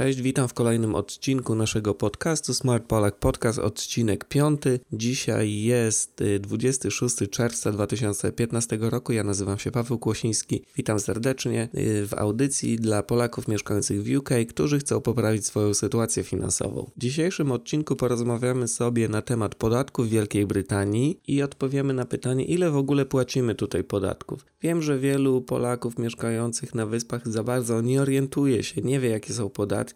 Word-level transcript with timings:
Cześć, 0.00 0.22
witam 0.22 0.48
w 0.48 0.54
kolejnym 0.54 0.94
odcinku 0.94 1.54
naszego 1.54 1.94
podcastu 1.94 2.54
Smart 2.54 2.84
Polak 2.84 3.16
Podcast, 3.16 3.58
odcinek 3.58 4.24
5. 4.24 4.60
Dzisiaj 4.92 5.54
jest 5.54 6.24
26 6.40 7.22
y, 7.22 7.28
czerwca 7.28 7.72
2015 7.72 8.78
roku. 8.80 9.12
Ja 9.12 9.24
nazywam 9.24 9.58
się 9.58 9.70
Paweł 9.70 9.98
Kłosiński. 9.98 10.64
Witam 10.76 11.00
serdecznie 11.00 11.68
y, 11.74 12.06
w 12.06 12.14
audycji 12.14 12.76
dla 12.76 13.02
Polaków 13.02 13.48
mieszkających 13.48 14.02
w 14.02 14.16
UK, 14.18 14.30
którzy 14.48 14.78
chcą 14.78 15.00
poprawić 15.00 15.46
swoją 15.46 15.74
sytuację 15.74 16.22
finansową. 16.22 16.90
W 16.96 17.00
dzisiejszym 17.00 17.52
odcinku 17.52 17.96
porozmawiamy 17.96 18.68
sobie 18.68 19.08
na 19.08 19.22
temat 19.22 19.54
podatków 19.54 20.06
w 20.06 20.10
Wielkiej 20.10 20.46
Brytanii 20.46 21.20
i 21.28 21.42
odpowiemy 21.42 21.94
na 21.94 22.04
pytanie, 22.04 22.44
ile 22.44 22.70
w 22.70 22.76
ogóle 22.76 23.06
płacimy 23.06 23.54
tutaj 23.54 23.84
podatków. 23.84 24.46
Wiem, 24.62 24.82
że 24.82 24.98
wielu 24.98 25.42
Polaków 25.42 25.98
mieszkających 25.98 26.74
na 26.74 26.86
wyspach 26.86 27.28
za 27.28 27.42
bardzo 27.42 27.80
nie 27.80 28.02
orientuje 28.02 28.62
się, 28.62 28.82
nie 28.82 29.00
wie 29.00 29.08
jakie 29.08 29.32
są 29.32 29.50
podatki 29.50 29.89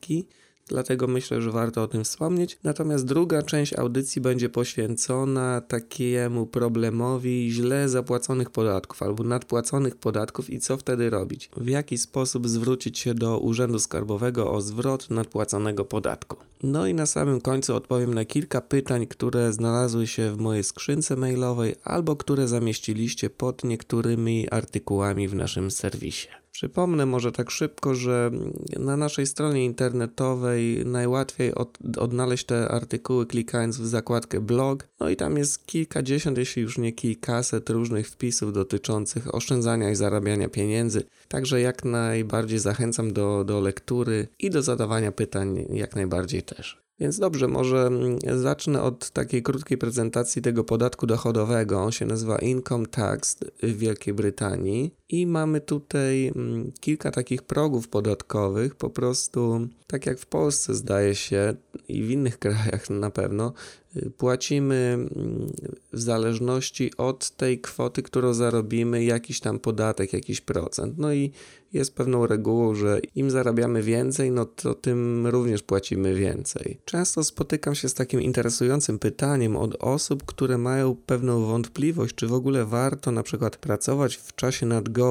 dlatego 0.68 1.06
myślę, 1.06 1.42
że 1.42 1.50
warto 1.50 1.82
o 1.82 1.88
tym 1.88 2.04
wspomnieć. 2.04 2.58
Natomiast 2.64 3.04
druga 3.04 3.42
część 3.42 3.72
audycji 3.72 4.22
będzie 4.22 4.48
poświęcona 4.48 5.60
takiemu 5.60 6.46
problemowi 6.46 7.52
źle 7.52 7.88
zapłaconych 7.88 8.50
podatków 8.50 9.02
albo 9.02 9.24
nadpłaconych 9.24 9.96
podatków 9.96 10.50
i 10.50 10.60
co 10.60 10.76
wtedy 10.76 11.10
robić. 11.10 11.50
W 11.56 11.68
jaki 11.68 11.98
sposób 11.98 12.48
zwrócić 12.48 12.98
się 12.98 13.14
do 13.14 13.38
Urzędu 13.38 13.78
Skarbowego 13.78 14.52
o 14.52 14.60
zwrot 14.60 15.10
nadpłaconego 15.10 15.84
podatku. 15.84 16.36
No 16.62 16.86
i 16.86 16.94
na 16.94 17.06
samym 17.06 17.40
końcu 17.40 17.74
odpowiem 17.74 18.14
na 18.14 18.24
kilka 18.24 18.60
pytań, 18.60 19.06
które 19.06 19.52
znalazły 19.52 20.06
się 20.06 20.32
w 20.32 20.38
mojej 20.38 20.64
skrzynce 20.64 21.16
mailowej 21.16 21.74
albo 21.84 22.16
które 22.16 22.48
zamieściliście 22.48 23.30
pod 23.30 23.64
niektórymi 23.64 24.50
artykułami 24.50 25.28
w 25.28 25.34
naszym 25.34 25.70
serwisie. 25.70 26.43
Przypomnę 26.54 27.06
może 27.06 27.32
tak 27.32 27.50
szybko, 27.50 27.94
że 27.94 28.30
na 28.78 28.96
naszej 28.96 29.26
stronie 29.26 29.64
internetowej 29.64 30.86
najłatwiej 30.86 31.54
od, 31.54 31.78
odnaleźć 31.98 32.44
te 32.44 32.68
artykuły 32.68 33.26
klikając 33.26 33.78
w 33.78 33.86
zakładkę 33.86 34.40
blog. 34.40 34.88
No 35.00 35.08
i 35.08 35.16
tam 35.16 35.36
jest 35.36 35.66
kilkadziesiąt, 35.66 36.38
jeśli 36.38 36.62
już 36.62 36.78
nie 36.78 36.92
kilkaset 36.92 37.70
różnych 37.70 38.08
wpisów 38.08 38.52
dotyczących 38.52 39.34
oszczędzania 39.34 39.90
i 39.90 39.94
zarabiania 39.94 40.48
pieniędzy. 40.48 41.02
Także 41.28 41.60
jak 41.60 41.84
najbardziej 41.84 42.58
zachęcam 42.58 43.12
do, 43.12 43.44
do 43.44 43.60
lektury 43.60 44.28
i 44.38 44.50
do 44.50 44.62
zadawania 44.62 45.12
pytań 45.12 45.66
jak 45.70 45.96
najbardziej 45.96 46.42
też. 46.42 46.84
Więc 47.00 47.18
dobrze, 47.18 47.48
może 47.48 47.90
zacznę 48.36 48.82
od 48.82 49.10
takiej 49.10 49.42
krótkiej 49.42 49.78
prezentacji 49.78 50.42
tego 50.42 50.64
podatku 50.64 51.06
dochodowego. 51.06 51.82
On 51.82 51.92
się 51.92 52.06
nazywa 52.06 52.38
Income 52.38 52.86
Tax 52.86 53.36
w 53.62 53.76
Wielkiej 53.78 54.14
Brytanii 54.14 54.94
i 55.20 55.26
mamy 55.26 55.60
tutaj 55.60 56.32
mm, 56.36 56.72
kilka 56.80 57.10
takich 57.10 57.42
progów 57.42 57.88
podatkowych. 57.88 58.74
Po 58.74 58.90
prostu, 58.90 59.68
tak 59.86 60.06
jak 60.06 60.18
w 60.18 60.26
Polsce 60.26 60.74
zdaje 60.74 61.14
się 61.14 61.54
i 61.88 62.02
w 62.02 62.10
innych 62.10 62.38
krajach 62.44 62.90
na 62.90 63.10
pewno, 63.10 63.52
y, 63.96 64.10
płacimy 64.10 64.74
mm, 64.74 65.52
w 65.92 66.00
zależności 66.00 66.96
od 66.96 67.30
tej 67.30 67.60
kwoty, 67.60 68.02
którą 68.02 68.34
zarobimy, 68.34 69.04
jakiś 69.04 69.40
tam 69.40 69.58
podatek, 69.58 70.12
jakiś 70.12 70.40
procent. 70.40 70.98
No 70.98 71.12
i 71.12 71.32
jest 71.74 71.94
pewną 71.94 72.26
regułą, 72.26 72.74
że 72.74 73.00
im 73.14 73.30
zarabiamy 73.30 73.82
więcej, 73.82 74.30
no 74.30 74.44
to 74.44 74.74
tym 74.74 75.26
również 75.26 75.62
płacimy 75.62 76.14
więcej. 76.14 76.78
Często 76.84 77.24
spotykam 77.24 77.74
się 77.74 77.88
z 77.88 77.94
takim 77.94 78.20
interesującym 78.20 78.98
pytaniem 78.98 79.56
od 79.56 79.76
osób, 79.80 80.24
które 80.24 80.58
mają 80.58 80.96
pewną 81.06 81.46
wątpliwość, 81.46 82.14
czy 82.14 82.26
w 82.26 82.32
ogóle 82.32 82.64
warto 82.64 83.10
na 83.10 83.22
przykład 83.22 83.56
pracować 83.56 84.16
w 84.16 84.34
czasie 84.34 84.66
nadgodzin, 84.66 85.03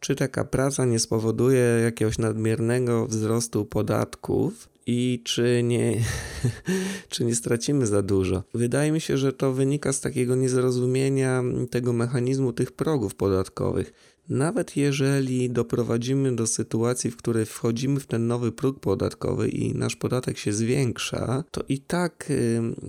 czy 0.00 0.14
taka 0.14 0.44
praca 0.44 0.84
nie 0.84 0.98
spowoduje 0.98 1.60
jakiegoś 1.84 2.18
nadmiernego 2.18 3.06
wzrostu 3.06 3.64
podatków 3.64 4.68
i 4.86 5.22
czy 5.24 5.62
nie, 5.64 6.04
czy 7.08 7.24
nie 7.24 7.34
stracimy 7.34 7.86
za 7.86 8.02
dużo. 8.02 8.42
Wydaje 8.54 8.92
mi 8.92 9.00
się, 9.00 9.18
że 9.18 9.32
to 9.32 9.52
wynika 9.52 9.92
z 9.92 10.00
takiego 10.00 10.36
niezrozumienia 10.36 11.42
tego 11.70 11.92
mechanizmu 11.92 12.52
tych 12.52 12.72
progów 12.72 13.14
podatkowych. 13.14 13.92
Nawet 14.28 14.76
jeżeli 14.76 15.50
doprowadzimy 15.50 16.36
do 16.36 16.46
sytuacji, 16.46 17.10
w 17.10 17.16
której 17.16 17.46
wchodzimy 17.46 18.00
w 18.00 18.06
ten 18.06 18.26
nowy 18.26 18.52
próg 18.52 18.80
podatkowy 18.80 19.48
i 19.48 19.74
nasz 19.74 19.96
podatek 19.96 20.38
się 20.38 20.52
zwiększa, 20.52 21.44
to 21.50 21.62
i 21.68 21.78
tak 21.78 22.32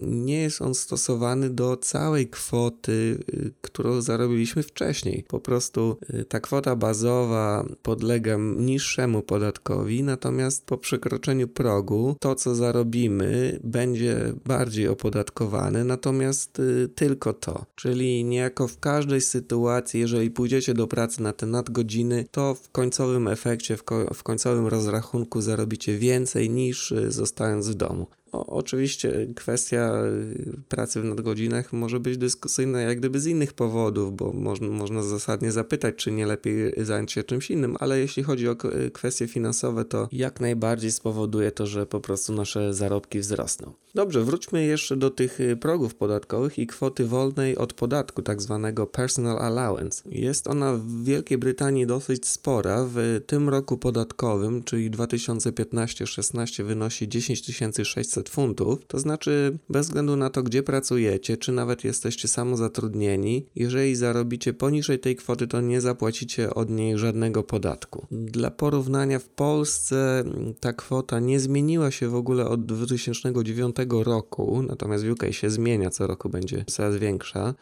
nie 0.02 0.42
jest 0.42 0.62
on 0.62 0.76
stosowany 0.76 1.50
do 1.50 1.78
całej 1.78 2.28
kwoty, 2.28 3.20
y, 3.34 3.52
którą 3.62 4.02
zarobiliśmy 4.02 4.64
wcześniej. 4.64 5.24
Po 5.28 5.40
prostu 5.40 5.98
y, 6.14 6.26
ta 6.26 6.40
kwota 6.40 6.76
bazowa 6.76 7.66
podlega 7.82 8.38
niższemu 8.58 9.22
podatkowi, 9.22 10.04
natomiast 10.04 10.66
po 10.66 10.78
przekroczeniu 10.78 11.48
progu 11.48 12.16
to, 12.20 12.36
co 12.36 12.56
zarobimy, 12.56 13.60
będzie 13.64 14.34
bardziej 14.46 14.88
opodatkowane, 14.88 15.84
natomiast 15.84 16.60
y, 16.60 16.90
tylko 16.96 17.34
to. 17.34 17.66
Czyli 17.76 18.24
niejako 18.24 18.68
w 18.68 18.80
każdej 18.80 19.22
sytuacji, 19.22 20.00
jeżeli 20.00 20.32
pójdziecie 20.32 20.74
do 20.74 20.88
pracy 20.88 21.22
na 21.22 21.29
na 21.30 21.34
te 21.34 21.46
nadgodziny, 21.46 22.26
to 22.32 22.56
w 22.56 22.70
końcowym 22.72 23.28
efekcie, 23.28 23.78
w, 23.78 23.84
ko 23.84 24.14
w 24.14 24.24
końcowym 24.24 24.68
rozrachunku 24.68 25.42
zarobicie 25.42 25.98
więcej 25.98 26.50
niż 26.50 26.92
y, 26.92 27.12
zostając 27.12 27.70
w 27.70 27.74
domu. 27.74 28.08
O, 28.32 28.46
oczywiście 28.46 29.28
kwestia 29.36 30.04
y, 30.06 30.62
pracy 30.70 31.02
w 31.02 31.04
nadgodzinach 31.04 31.74
może 31.74 32.00
być 32.00 32.18
dyskusyjna 32.18 32.82
jak 32.82 32.98
gdyby 33.00 33.20
z 33.20 33.26
innych 33.26 33.54
powodów, 33.54 34.16
bo 34.16 34.34
można, 34.34 35.04
zasadnie 35.04 35.52
zapytać, 35.52 35.96
czy 35.96 36.12
nie 36.12 36.26
lepiej 36.26 36.74
zająć 36.78 37.12
się 37.12 37.24
czymś 37.24 37.52
innym, 37.52 37.76
ale 37.80 38.00
jeśli 38.00 38.24
chodzi 38.24 38.50
o 38.50 38.56
y, 38.86 38.92
kwestie 38.92 39.28
finansowe, 39.28 39.86
to 39.86 40.10
jak 40.12 40.40
najbardziej 40.40 40.92
spowoduje 40.92 41.52
to, 41.52 41.68
że 41.68 41.86
po 41.86 42.00
prostu 42.00 42.34
nasze 42.34 42.74
zarobki 42.74 43.20
wzrosną. 43.20 43.74
Dobrze, 43.96 44.24
wróćmy 44.24 44.66
jeszcze 44.66 44.98
do 44.98 45.10
tych 45.10 45.40
y, 45.40 45.58
progów 45.58 45.96
podatkowych 45.96 46.60
i 46.60 46.68
kwoty 46.68 47.06
wolnej 47.06 47.58
od 47.58 47.74
podatku, 47.74 48.22
tak 48.22 48.42
zwanego 48.42 48.88
personal 48.88 49.38
allowance. 49.40 50.04
Jest 50.06 50.48
ona 50.48 50.74
w 50.74 51.04
Wielkiej 51.04 51.38
Brytanii 51.38 51.88
dosyć 51.88 52.28
spora. 52.28 52.86
W 52.94 53.22
tym 53.28 53.50
roku 53.50 53.78
podatkowym, 53.78 54.64
czyli 54.64 54.92
2015-16 54.92 56.64
wynosi 56.64 57.10
10 57.10 57.46
600 57.84 58.19
500 58.20 58.30
funtów, 58.30 58.86
to 58.88 59.00
znaczy 59.00 59.58
bez 59.70 59.88
względu 59.88 60.16
na 60.16 60.30
to, 60.30 60.44
gdzie 60.44 60.64
pracujecie, 60.64 61.38
czy 61.38 61.52
nawet 61.52 61.84
jesteście 61.84 62.28
samozatrudnieni, 62.28 63.46
jeżeli 63.56 63.96
zarobicie 63.96 64.54
poniżej 64.54 65.00
tej 65.00 65.16
kwoty, 65.16 65.48
to 65.48 65.62
nie 65.62 65.82
zapłacicie 65.82 66.54
od 66.54 66.70
niej 66.70 66.98
żadnego 66.98 67.44
podatku. 67.44 68.06
Dla 68.12 68.52
porównania 68.52 69.20
w 69.20 69.30
Polsce 69.30 70.24
ta 70.60 70.74
kwota 70.74 71.20
nie 71.20 71.40
zmieniła 71.40 71.92
się 71.92 72.08
w 72.08 72.16
ogóle 72.16 72.48
od 72.48 72.66
2009 72.66 73.76
roku, 74.04 74.64
natomiast 74.68 75.06
w 75.06 75.12
UK 75.12 75.24
się 75.32 75.50
zmienia, 75.50 75.90
co 75.90 76.08
roku 76.08 76.30
będzie 76.30 76.66
coraz 76.68 76.96
większa. 76.96 77.54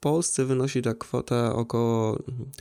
Polsce 0.00 0.44
wynosi 0.44 0.82
ta 0.82 0.94
kwota 0.94 1.54
około 1.54 2.18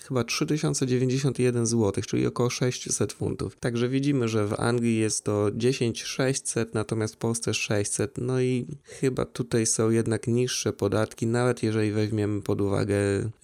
chyba 0.08 0.24
3091 0.24 1.66
zł, 1.66 2.04
czyli 2.08 2.28
około 2.28 2.50
600 2.50 3.14
funtów. 3.14 3.56
Także 3.60 3.90
widzimy, 3.90 4.28
że 4.28 4.48
w 4.48 4.60
Anglii 4.60 4.98
jest 4.98 5.24
to 5.24 5.52
10600, 5.52 6.74
natomiast 6.74 7.16
w 7.16 7.18
Polsce 7.18 7.54
600. 7.54 8.18
No 8.18 8.42
i 8.42 8.66
chyba 8.84 9.26
tutaj 9.26 9.66
są 9.66 9.90
jednak 9.90 10.28
niższe 10.28 10.74
podatki, 10.74 11.28
nawet 11.28 11.64
jeżeli 11.64 11.92
weźmiemy 11.92 12.42
pod 12.42 12.62
uwagę 12.62 12.96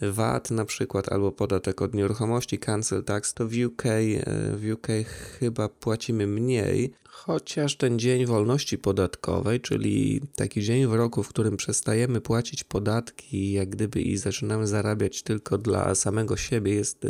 VAT 0.01 0.51
na 0.51 0.65
przykład 0.65 1.11
albo 1.11 1.31
podatek 1.31 1.81
od 1.81 1.93
nieruchomości, 1.93 2.59
cancel 2.59 3.03
tax, 3.03 3.33
to 3.33 3.47
w 3.47 3.53
UK, 3.65 3.85
e, 3.85 4.21
w 4.57 4.71
UK 4.73 4.87
chyba 5.39 5.69
płacimy 5.69 6.27
mniej, 6.27 6.93
chociaż 7.15 7.75
ten 7.75 7.99
dzień 7.99 8.25
wolności 8.25 8.77
podatkowej, 8.77 9.61
czyli 9.61 10.21
taki 10.35 10.61
dzień 10.61 10.87
w 10.87 10.93
roku, 10.93 11.23
w 11.23 11.29
którym 11.29 11.57
przestajemy 11.57 12.21
płacić 12.21 12.63
podatki, 12.63 13.51
jak 13.51 13.69
gdyby 13.69 14.01
i 14.01 14.17
zaczynamy 14.17 14.67
zarabiać 14.67 15.21
tylko 15.21 15.57
dla 15.57 15.95
samego 15.95 16.37
siebie, 16.37 16.73
jest, 16.73 17.07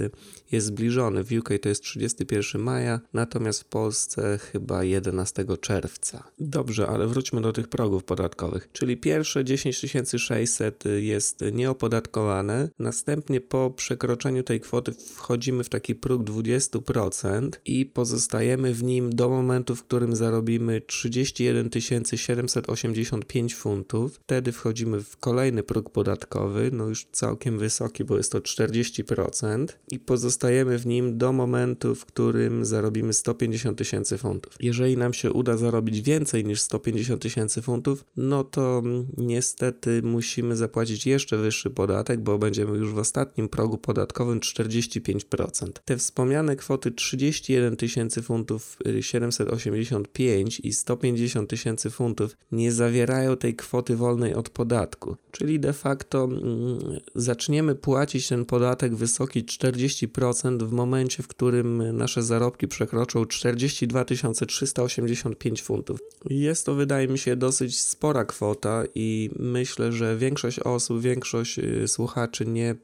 jest 0.51 0.67
zbliżony. 0.67 1.23
W 1.23 1.31
UK 1.31 1.49
to 1.61 1.69
jest 1.69 1.83
31 1.83 2.61
maja, 2.61 2.99
natomiast 3.13 3.61
w 3.61 3.65
Polsce 3.65 4.37
chyba 4.37 4.83
11 4.83 5.45
czerwca. 5.61 6.23
Dobrze, 6.39 6.87
ale 6.87 7.07
wróćmy 7.07 7.41
do 7.41 7.53
tych 7.53 7.67
progów 7.67 8.03
podatkowych. 8.03 8.69
Czyli 8.73 8.97
pierwsze 8.97 9.45
10 9.45 9.77
600 10.17 10.83
jest 10.99 11.43
nieopodatkowane, 11.53 12.69
następnie 12.79 13.41
po 13.41 13.69
przekroczeniu 13.69 14.43
tej 14.43 14.59
kwoty 14.59 14.91
wchodzimy 14.93 15.63
w 15.63 15.69
taki 15.69 15.95
próg 15.95 16.23
20% 16.23 17.49
i 17.65 17.85
pozostajemy 17.85 18.73
w 18.73 18.83
nim 18.83 19.15
do 19.15 19.29
momentu, 19.29 19.75
w 19.75 19.83
którym 19.83 19.94
zarobimy 20.11 20.81
31 20.81 21.69
785 22.15 23.55
funtów. 23.55 24.19
Wtedy 24.23 24.51
wchodzimy 24.51 25.03
w 25.03 25.17
kolejny 25.17 25.63
próg 25.63 25.89
podatkowy, 25.89 26.69
no 26.73 26.87
już 26.87 27.05
całkiem 27.11 27.59
wysoki, 27.59 28.03
bo 28.03 28.17
jest 28.17 28.31
to 28.31 28.39
40% 28.39 29.65
i 29.91 29.99
pozostajemy 29.99 30.77
w 30.77 30.85
nim 30.85 31.17
do 31.17 31.33
momentu, 31.33 31.95
w 31.95 32.05
którym 32.05 32.65
zarobimy 32.65 33.13
150 33.13 33.77
tysięcy 33.77 34.17
funtów. 34.17 34.55
Jeżeli 34.59 34.97
nam 34.97 35.13
się 35.13 35.31
uda 35.31 35.57
zarobić 35.57 36.01
więcej 36.01 36.45
niż 36.45 36.61
150 36.61 37.21
tysięcy 37.21 37.61
funtów, 37.61 38.05
no 38.17 38.43
to 38.43 38.83
niestety 39.17 40.01
musimy 40.03 40.55
zapłacić 40.55 41.05
jeszcze 41.05 41.37
wyższy 41.37 41.69
podatek, 41.69 42.19
bo 42.19 42.37
będziemy 42.37 42.77
już 42.77 42.91
w 42.91 42.97
ostatnim 42.97 43.49
progu 43.49 43.77
podatkowym 43.77 44.39
45%. 44.39 45.71
Te 45.85 45.97
wspomniane 45.97 46.55
kwoty 46.55 46.91
31 46.91 47.75
tysięcy 47.77 48.21
funtów, 48.21 48.77
785 49.01 49.84
85 49.85 50.59
i 50.59 50.73
150 50.73 51.49
tysięcy 51.49 51.89
funtów 51.89 52.37
nie 52.51 52.71
zawierają 52.71 53.37
tej 53.37 53.55
kwoty 53.55 53.95
wolnej 53.95 54.33
od 54.33 54.49
podatku. 54.49 55.15
Czyli 55.31 55.59
de 55.59 55.73
facto 55.73 56.23
mm, 56.23 56.79
zaczniemy 57.15 57.75
płacić 57.75 58.27
ten 58.27 58.45
podatek 58.45 58.95
wysoki 58.95 59.43
40% 59.43 60.63
w 60.63 60.71
momencie, 60.71 61.23
w 61.23 61.27
którym 61.27 61.97
nasze 61.97 62.23
zarobki 62.23 62.67
przekroczą 62.67 63.25
42 63.25 64.05
385 64.05 65.61
funtów. 65.61 65.99
Jest 66.29 66.65
to, 66.65 66.75
wydaje 66.75 67.07
mi 67.07 67.17
się, 67.17 67.35
dosyć 67.35 67.79
spora 67.79 68.25
kwota 68.25 68.83
i 68.95 69.29
myślę, 69.39 69.91
że 69.91 70.17
większość 70.17 70.59
osób, 70.59 71.01
większość 71.01 71.59
y, 71.59 71.87
słuchaczy 71.87 72.45
nie, 72.45 72.75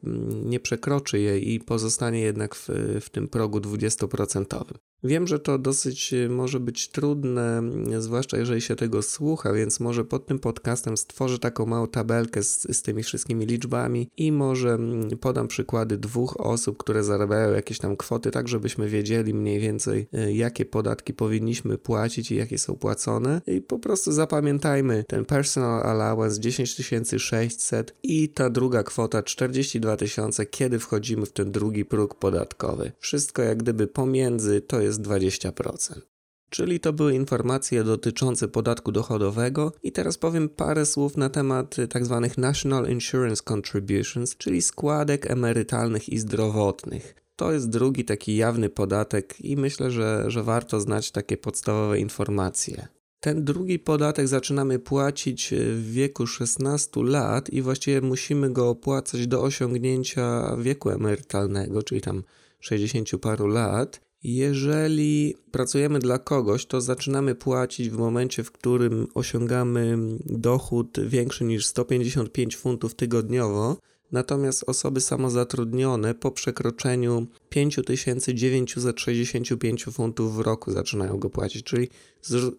nie 0.45 0.59
przekroczy 0.59 1.19
jej 1.19 1.53
i 1.53 1.59
pozostanie 1.59 2.19
jednak 2.19 2.55
w, 2.55 2.69
w 3.01 3.09
tym 3.09 3.27
progu 3.27 3.59
20%. 3.59 4.90
Wiem, 5.03 5.27
że 5.27 5.39
to 5.39 5.57
dosyć 5.57 6.13
y, 6.13 6.29
może 6.29 6.59
być 6.59 6.87
trudne, 6.87 7.61
zwłaszcza 7.99 8.37
jeżeli 8.37 8.61
się 8.61 8.75
tego 8.75 9.01
słucha, 9.01 9.53
więc 9.53 9.79
może 9.79 10.05
pod 10.05 10.25
tym 10.25 10.39
podcastem 10.39 10.97
stworzę 10.97 11.39
taką 11.39 11.65
małą 11.65 11.87
tabelkę 11.87 12.43
z, 12.43 12.77
z 12.77 12.81
tymi 12.81 13.03
wszystkimi 13.03 13.45
liczbami 13.45 14.09
i 14.17 14.31
może 14.31 14.69
mm, 14.69 15.09
podam 15.17 15.47
przykłady 15.47 15.97
dwóch 15.97 16.39
osób, 16.39 16.77
które 16.77 17.03
zarabiają 17.03 17.53
jakieś 17.53 17.77
tam 17.77 17.97
kwoty, 17.97 18.31
tak 18.31 18.47
żebyśmy 18.47 18.89
wiedzieli 18.89 19.33
mniej 19.33 19.59
więcej, 19.59 20.07
y, 20.13 20.33
jakie 20.33 20.65
podatki 20.65 21.13
powinniśmy 21.13 21.77
płacić 21.77 22.31
i 22.31 22.35
jakie 22.35 22.57
są 22.57 22.75
płacone. 22.75 23.41
I 23.47 23.61
po 23.61 23.79
prostu 23.79 24.11
zapamiętajmy 24.11 25.03
ten 25.07 25.25
personal 25.25 25.83
allowance 25.83 26.41
10600 26.41 27.95
i 28.03 28.29
ta 28.29 28.49
druga 28.49 28.83
kwota 28.83 29.23
42 29.23 29.97
tysiące, 29.97 30.45
kiedy 30.45 30.79
wchodzimy 30.79 31.25
w 31.25 31.31
ten 31.31 31.51
drugi 31.51 31.85
próg 31.85 32.15
podatkowy. 32.15 32.91
Wszystko 32.99 33.41
jak 33.41 33.57
gdyby 33.57 33.87
pomiędzy 33.87 34.61
to 34.61 34.81
jest 34.81 34.90
jest 34.91 35.01
20%. 35.01 36.01
Czyli 36.49 36.79
to 36.79 36.93
były 36.93 37.15
informacje 37.15 37.83
dotyczące 37.83 38.47
podatku 38.47 38.91
dochodowego 38.91 39.71
i 39.83 39.91
teraz 39.91 40.17
powiem 40.17 40.49
parę 40.49 40.85
słów 40.85 41.17
na 41.17 41.29
temat 41.29 41.75
tzw. 41.93 42.19
Tak 42.23 42.37
National 42.37 42.89
Insurance 42.89 43.43
Contributions, 43.53 44.37
czyli 44.37 44.61
składek 44.61 45.31
emerytalnych 45.31 46.09
i 46.09 46.19
zdrowotnych. 46.19 47.15
To 47.35 47.51
jest 47.51 47.69
drugi 47.69 48.05
taki 48.05 48.35
jawny 48.35 48.69
podatek 48.69 49.41
i 49.41 49.57
myślę, 49.57 49.91
że, 49.91 50.23
że 50.27 50.43
warto 50.43 50.79
znać 50.79 51.11
takie 51.11 51.37
podstawowe 51.37 51.99
informacje. 51.99 52.87
Ten 53.19 53.45
drugi 53.45 53.79
podatek 53.79 54.27
zaczynamy 54.27 54.79
płacić 54.79 55.53
w 55.57 55.91
wieku 55.91 56.27
16 56.27 57.03
lat 57.03 57.49
i 57.49 57.61
właściwie 57.61 58.01
musimy 58.01 58.49
go 58.49 58.69
opłacać 58.69 59.27
do 59.27 59.43
osiągnięcia 59.43 60.55
wieku 60.59 60.89
emerytalnego, 60.89 61.83
czyli 61.83 62.01
tam 62.01 62.23
60 62.59 63.09
paru 63.21 63.47
lat. 63.47 64.01
Jeżeli 64.23 65.35
pracujemy 65.51 65.99
dla 65.99 66.19
kogoś, 66.19 66.65
to 66.65 66.81
zaczynamy 66.81 67.35
płacić 67.35 67.89
w 67.89 67.97
momencie, 67.97 68.43
w 68.43 68.51
którym 68.51 69.07
osiągamy 69.13 69.97
dochód 70.25 70.97
większy 71.07 71.43
niż 71.43 71.65
155 71.65 72.57
funtów 72.57 72.95
tygodniowo, 72.95 73.77
natomiast 74.11 74.63
osoby 74.67 75.01
samozatrudnione 75.01 76.15
po 76.15 76.31
przekroczeniu 76.31 77.27
5965 77.49 79.85
funtów 79.85 80.35
w 80.35 80.39
roku 80.39 80.71
zaczynają 80.71 81.17
go 81.17 81.29
płacić. 81.29 81.63
Czyli 81.63 81.89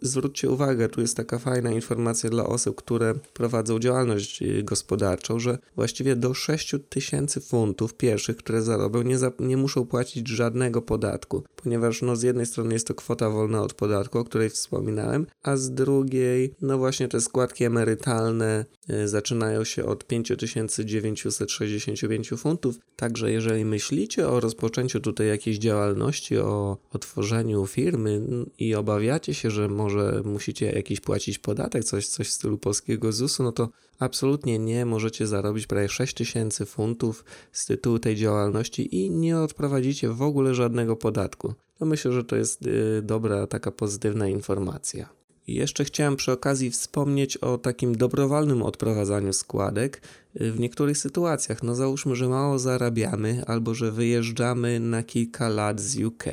zwróćcie 0.03 0.51
uwagę, 0.51 0.89
tu 0.89 1.01
jest 1.01 1.17
taka 1.17 1.39
fajna 1.39 1.71
informacja 1.71 2.31
dla 2.31 2.47
osób, 2.47 2.77
które 2.77 3.15
prowadzą 3.33 3.79
działalność 3.79 4.43
y, 4.43 4.63
gospodarczą, 4.63 5.39
że 5.39 5.59
właściwie 5.77 6.17
do 6.17 6.35
6000 6.35 7.41
funtów 7.41 7.95
pierwszych, 7.95 8.37
które 8.37 8.63
zarobią, 8.63 9.03
nie, 9.03 9.19
za, 9.19 9.33
nie 9.41 9.57
muszą 9.57 9.87
płacić 9.87 10.29
żadnego 10.29 10.83
podatku, 10.83 11.45
ponieważ 11.57 12.03
no, 12.03 12.17
z 12.17 12.23
jednej 12.23 12.47
strony 12.47 12.75
jest 12.75 12.87
to 12.87 12.95
kwota 12.95 13.31
wolna 13.31 13.63
od 13.63 13.75
podatku, 13.75 14.19
o 14.19 14.25
której 14.25 14.51
wspominałem, 14.51 15.27
a 15.43 15.57
z 15.57 15.71
drugiej, 15.71 16.55
no 16.63 16.79
właśnie 16.79 17.09
te 17.09 17.21
składki 17.21 17.65
emerytalne 17.65 18.65
y, 18.91 19.09
zaczynają 19.09 19.65
się 19.65 19.85
od 19.85 20.05
5965 20.05 22.31
funtów. 22.37 22.79
Także 22.97 23.33
jeżeli 23.33 23.65
myślicie 23.65 24.29
o 24.29 24.41
rozpoczęciu 24.41 25.01
tutaj 25.01 25.29
jakiejś 25.29 25.59
działalności, 25.59 26.39
o 26.39 26.77
otworzeniu 26.93 27.67
firmy 27.67 28.23
i 28.59 28.75
obawiacie 28.75 29.35
się, 29.35 29.51
że 29.53 29.69
może 29.69 30.23
musicie 30.25 30.73
jakiś 30.73 31.01
płacić 31.01 31.39
podatek, 31.39 31.85
coś, 31.85 32.07
coś 32.07 32.29
w 32.29 32.33
stylu 32.33 32.59
polskiego 32.59 33.13
ZUS-u, 33.13 33.43
no 33.43 33.53
to 33.53 33.69
absolutnie 33.99 34.59
nie. 34.59 34.87
Możecie 34.87 35.27
zarobić 35.27 35.67
prawie 35.67 35.89
6 35.89 36.15
tysięcy 36.15 36.67
funtów 36.67 37.25
z 37.53 37.67
tytułu 37.67 37.99
tej 37.99 38.17
działalności 38.17 38.97
i 38.97 39.11
nie 39.11 39.39
odprowadzicie 39.39 40.09
w 40.09 40.23
ogóle 40.23 40.55
żadnego 40.55 40.97
podatku. 40.97 41.55
No 41.81 41.87
myślę, 41.87 42.13
że 42.13 42.25
to 42.25 42.37
jest 42.37 42.67
y, 42.67 43.03
dobra, 43.03 43.47
taka 43.47 43.71
pozytywna 43.71 44.29
informacja. 44.29 45.09
I 45.47 45.55
jeszcze 45.55 45.85
chciałem 45.85 46.17
przy 46.17 46.33
okazji 46.33 46.71
wspomnieć 46.71 47.37
o 47.37 47.59
takim 47.59 47.97
dobrowolnym 47.97 48.63
odprowadzaniu 48.63 49.33
składek, 49.33 50.01
w 50.35 50.61
niektórych 50.61 50.99
sytuacjach, 50.99 51.63
no 51.63 51.75
załóżmy, 51.75 52.17
że 52.17 52.29
mało 52.29 52.59
zarabiamy 52.59 53.43
albo 53.47 53.75
że 53.75 53.93
wyjeżdżamy 53.93 54.81
na 54.81 55.03
kilka 55.03 55.49
lat 55.49 55.81
z 55.81 55.99
UK. 55.99 56.25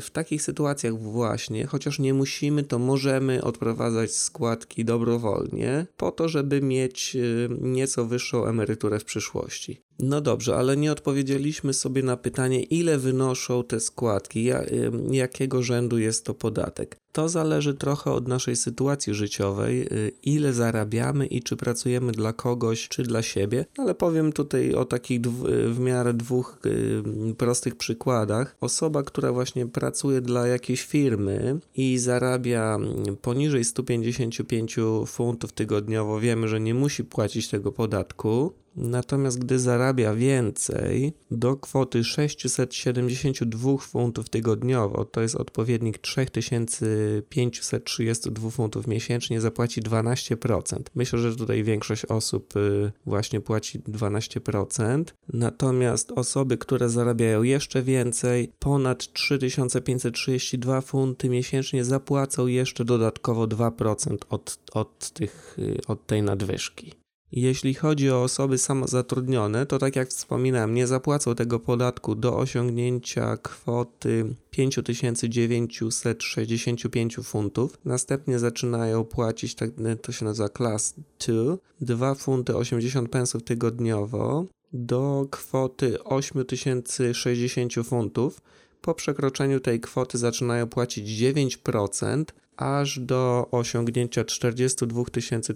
W 0.00 0.10
takich 0.12 0.42
sytuacjach 0.42 0.98
właśnie, 0.98 1.66
chociaż 1.66 1.98
nie 1.98 2.14
musimy, 2.14 2.62
to 2.62 2.78
możemy 2.78 3.42
odprowadzać 3.42 4.14
składki 4.14 4.84
dobrowolnie 4.84 5.86
po 5.96 6.10
to, 6.10 6.28
żeby 6.28 6.62
mieć 6.62 7.16
y, 7.16 7.48
nieco 7.60 8.06
wyższą 8.06 8.46
emeryturę 8.46 8.98
w 8.98 9.04
przyszłości. 9.04 9.82
No 9.98 10.20
dobrze, 10.20 10.56
ale 10.56 10.76
nie 10.76 10.92
odpowiedzieliśmy 10.92 11.74
sobie 11.74 12.02
na 12.02 12.16
pytanie, 12.16 12.62
ile 12.62 12.98
wynoszą 12.98 13.64
te 13.64 13.80
składki, 13.80 14.52
y, 14.52 14.90
jakiego 15.10 15.62
rzędu 15.62 15.98
jest 15.98 16.24
to 16.24 16.34
podatek. 16.34 16.96
To 17.12 17.28
zależy 17.28 17.74
trochę 17.74 18.12
od 18.12 18.28
naszej 18.28 18.56
sytuacji 18.56 19.14
życiowej, 19.14 19.82
y, 19.82 20.12
ile 20.22 20.52
zarabiamy 20.52 21.26
i 21.26 21.42
czy 21.42 21.56
pracujemy 21.56 22.12
dla 22.12 22.32
kogoś, 22.32 22.88
czy 22.88 23.02
dla 23.02 23.22
siebie 23.22 23.39
siebie, 23.40 23.64
ale 23.78 23.94
powiem 23.94 24.32
tutaj 24.32 24.74
o 24.74 24.84
takich 24.84 25.20
w 25.66 25.78
miarę 25.80 26.14
dwóch 26.14 26.58
y, 26.66 27.34
prostych 27.34 27.76
przykładach. 27.76 28.56
Osoba, 28.60 29.02
która 29.02 29.32
właśnie 29.32 29.66
pracuje 29.66 30.20
dla 30.20 30.46
jakiejś 30.46 30.82
firmy 30.82 31.58
i 31.74 31.98
zarabia 31.98 32.74
mm, 32.74 33.16
poniżej 33.16 33.64
155 33.64 34.76
funtów 35.06 35.52
tygodniowo, 35.52 36.20
wiemy, 36.20 36.48
że 36.48 36.60
nie 36.60 36.74
musi 36.74 37.04
płacić 37.04 37.48
tego 37.48 37.72
podatku. 37.72 38.52
Natomiast 38.76 39.38
gdy 39.38 39.58
zarabia 39.58 40.14
więcej, 40.14 41.12
do 41.30 41.56
kwoty 41.56 42.04
672 42.04 43.78
funtów 43.78 44.28
tygodniowo, 44.28 45.04
to 45.04 45.20
jest 45.20 45.36
odpowiednik 45.36 45.98
3532 45.98 48.50
funtów 48.50 48.86
miesięcznie, 48.86 49.40
zapłaci 49.40 49.82
12%. 49.82 50.80
Myślę, 50.94 51.18
że 51.18 51.36
tutaj 51.36 51.64
większość 51.64 52.04
osób 52.04 52.56
y, 52.56 52.92
właśnie 53.06 53.40
płaci 53.40 53.80
12%. 53.80 55.04
Natomiast 55.32 56.12
osoby, 56.12 56.58
które 56.58 56.88
zarabiają 56.88 57.42
jeszcze 57.42 57.82
więcej, 57.82 58.52
ponad 58.58 59.12
3532 59.12 60.80
funty 60.80 61.28
miesięcznie, 61.28 61.84
zapłacą 61.84 62.46
jeszcze 62.46 62.84
dodatkowo 62.84 63.46
2% 63.46 64.16
od, 64.28 64.58
od, 64.72 65.10
tych, 65.10 65.56
y, 65.58 65.80
od 65.86 66.06
tej 66.06 66.22
nadwyżki. 66.22 66.99
Jeśli 67.32 67.74
chodzi 67.74 68.10
o 68.10 68.22
osoby 68.22 68.58
samozatrudnione, 68.58 69.66
to 69.66 69.78
tak 69.78 69.96
jak 69.96 70.08
wspominałem, 70.08 70.74
nie 70.74 70.86
zapłacą 70.86 71.34
tego 71.34 71.60
podatku 71.60 72.14
do 72.14 72.36
osiągnięcia 72.36 73.36
kwoty 73.36 74.34
5965 74.50 77.16
funtów. 77.22 77.78
Następnie 77.84 78.38
zaczynają 78.38 79.04
płacić, 79.04 79.54
tak 79.54 79.70
to 80.02 80.12
się 80.12 80.24
nazywa 80.24 80.48
Class 80.48 80.94
2, 81.18 81.34
2 81.80 82.14
funty 82.14 82.56
80 82.56 83.10
pensów 83.10 83.42
tygodniowo 83.42 84.44
do 84.72 85.26
kwoty 85.30 86.04
8060 86.04 87.74
funtów. 87.84 88.40
Po 88.80 88.94
przekroczeniu 88.94 89.60
tej 89.60 89.80
kwoty 89.80 90.18
zaczynają 90.18 90.66
płacić 90.66 91.08
9%, 91.08 92.24
aż 92.56 92.98
do 92.98 93.48
osiągnięcia 93.50 94.24
42 94.24 95.04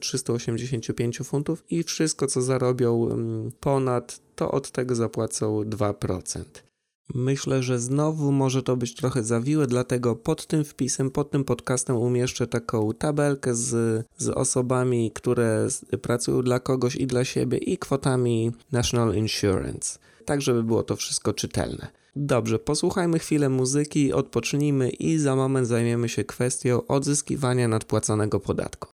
385 0.00 1.18
funtów 1.18 1.64
i 1.70 1.82
wszystko 1.82 2.26
co 2.26 2.42
zarobią 2.42 3.08
mm, 3.10 3.52
ponad, 3.60 4.20
to 4.34 4.50
od 4.50 4.70
tego 4.70 4.94
zapłacą 4.94 5.62
2%. 5.62 6.44
Myślę, 7.14 7.62
że 7.62 7.78
znowu 7.78 8.32
może 8.32 8.62
to 8.62 8.76
być 8.76 8.94
trochę 8.94 9.22
zawiłe, 9.22 9.66
dlatego 9.66 10.16
pod 10.16 10.46
tym 10.46 10.64
wpisem, 10.64 11.10
pod 11.10 11.30
tym 11.30 11.44
podcastem 11.44 11.96
umieszczę 11.96 12.46
taką 12.46 12.94
tabelkę 12.94 13.54
z, 13.54 14.04
z 14.16 14.28
osobami, 14.28 15.10
które 15.14 15.68
pracują 16.02 16.42
dla 16.42 16.60
kogoś 16.60 16.96
i 16.96 17.06
dla 17.06 17.24
siebie 17.24 17.58
i 17.58 17.78
kwotami 17.78 18.52
National 18.72 19.14
Insurance, 19.14 19.98
tak 20.24 20.42
żeby 20.42 20.62
było 20.62 20.82
to 20.82 20.96
wszystko 20.96 21.32
czytelne. 21.32 22.03
Dobrze, 22.16 22.58
posłuchajmy 22.58 23.18
chwilę 23.18 23.48
muzyki, 23.48 24.12
odpocznijmy 24.12 24.90
i 24.90 25.18
za 25.18 25.36
moment 25.36 25.68
zajmiemy 25.68 26.08
się 26.08 26.24
kwestią 26.24 26.86
odzyskiwania 26.86 27.68
nadpłaconego 27.68 28.40
podatku. 28.40 28.93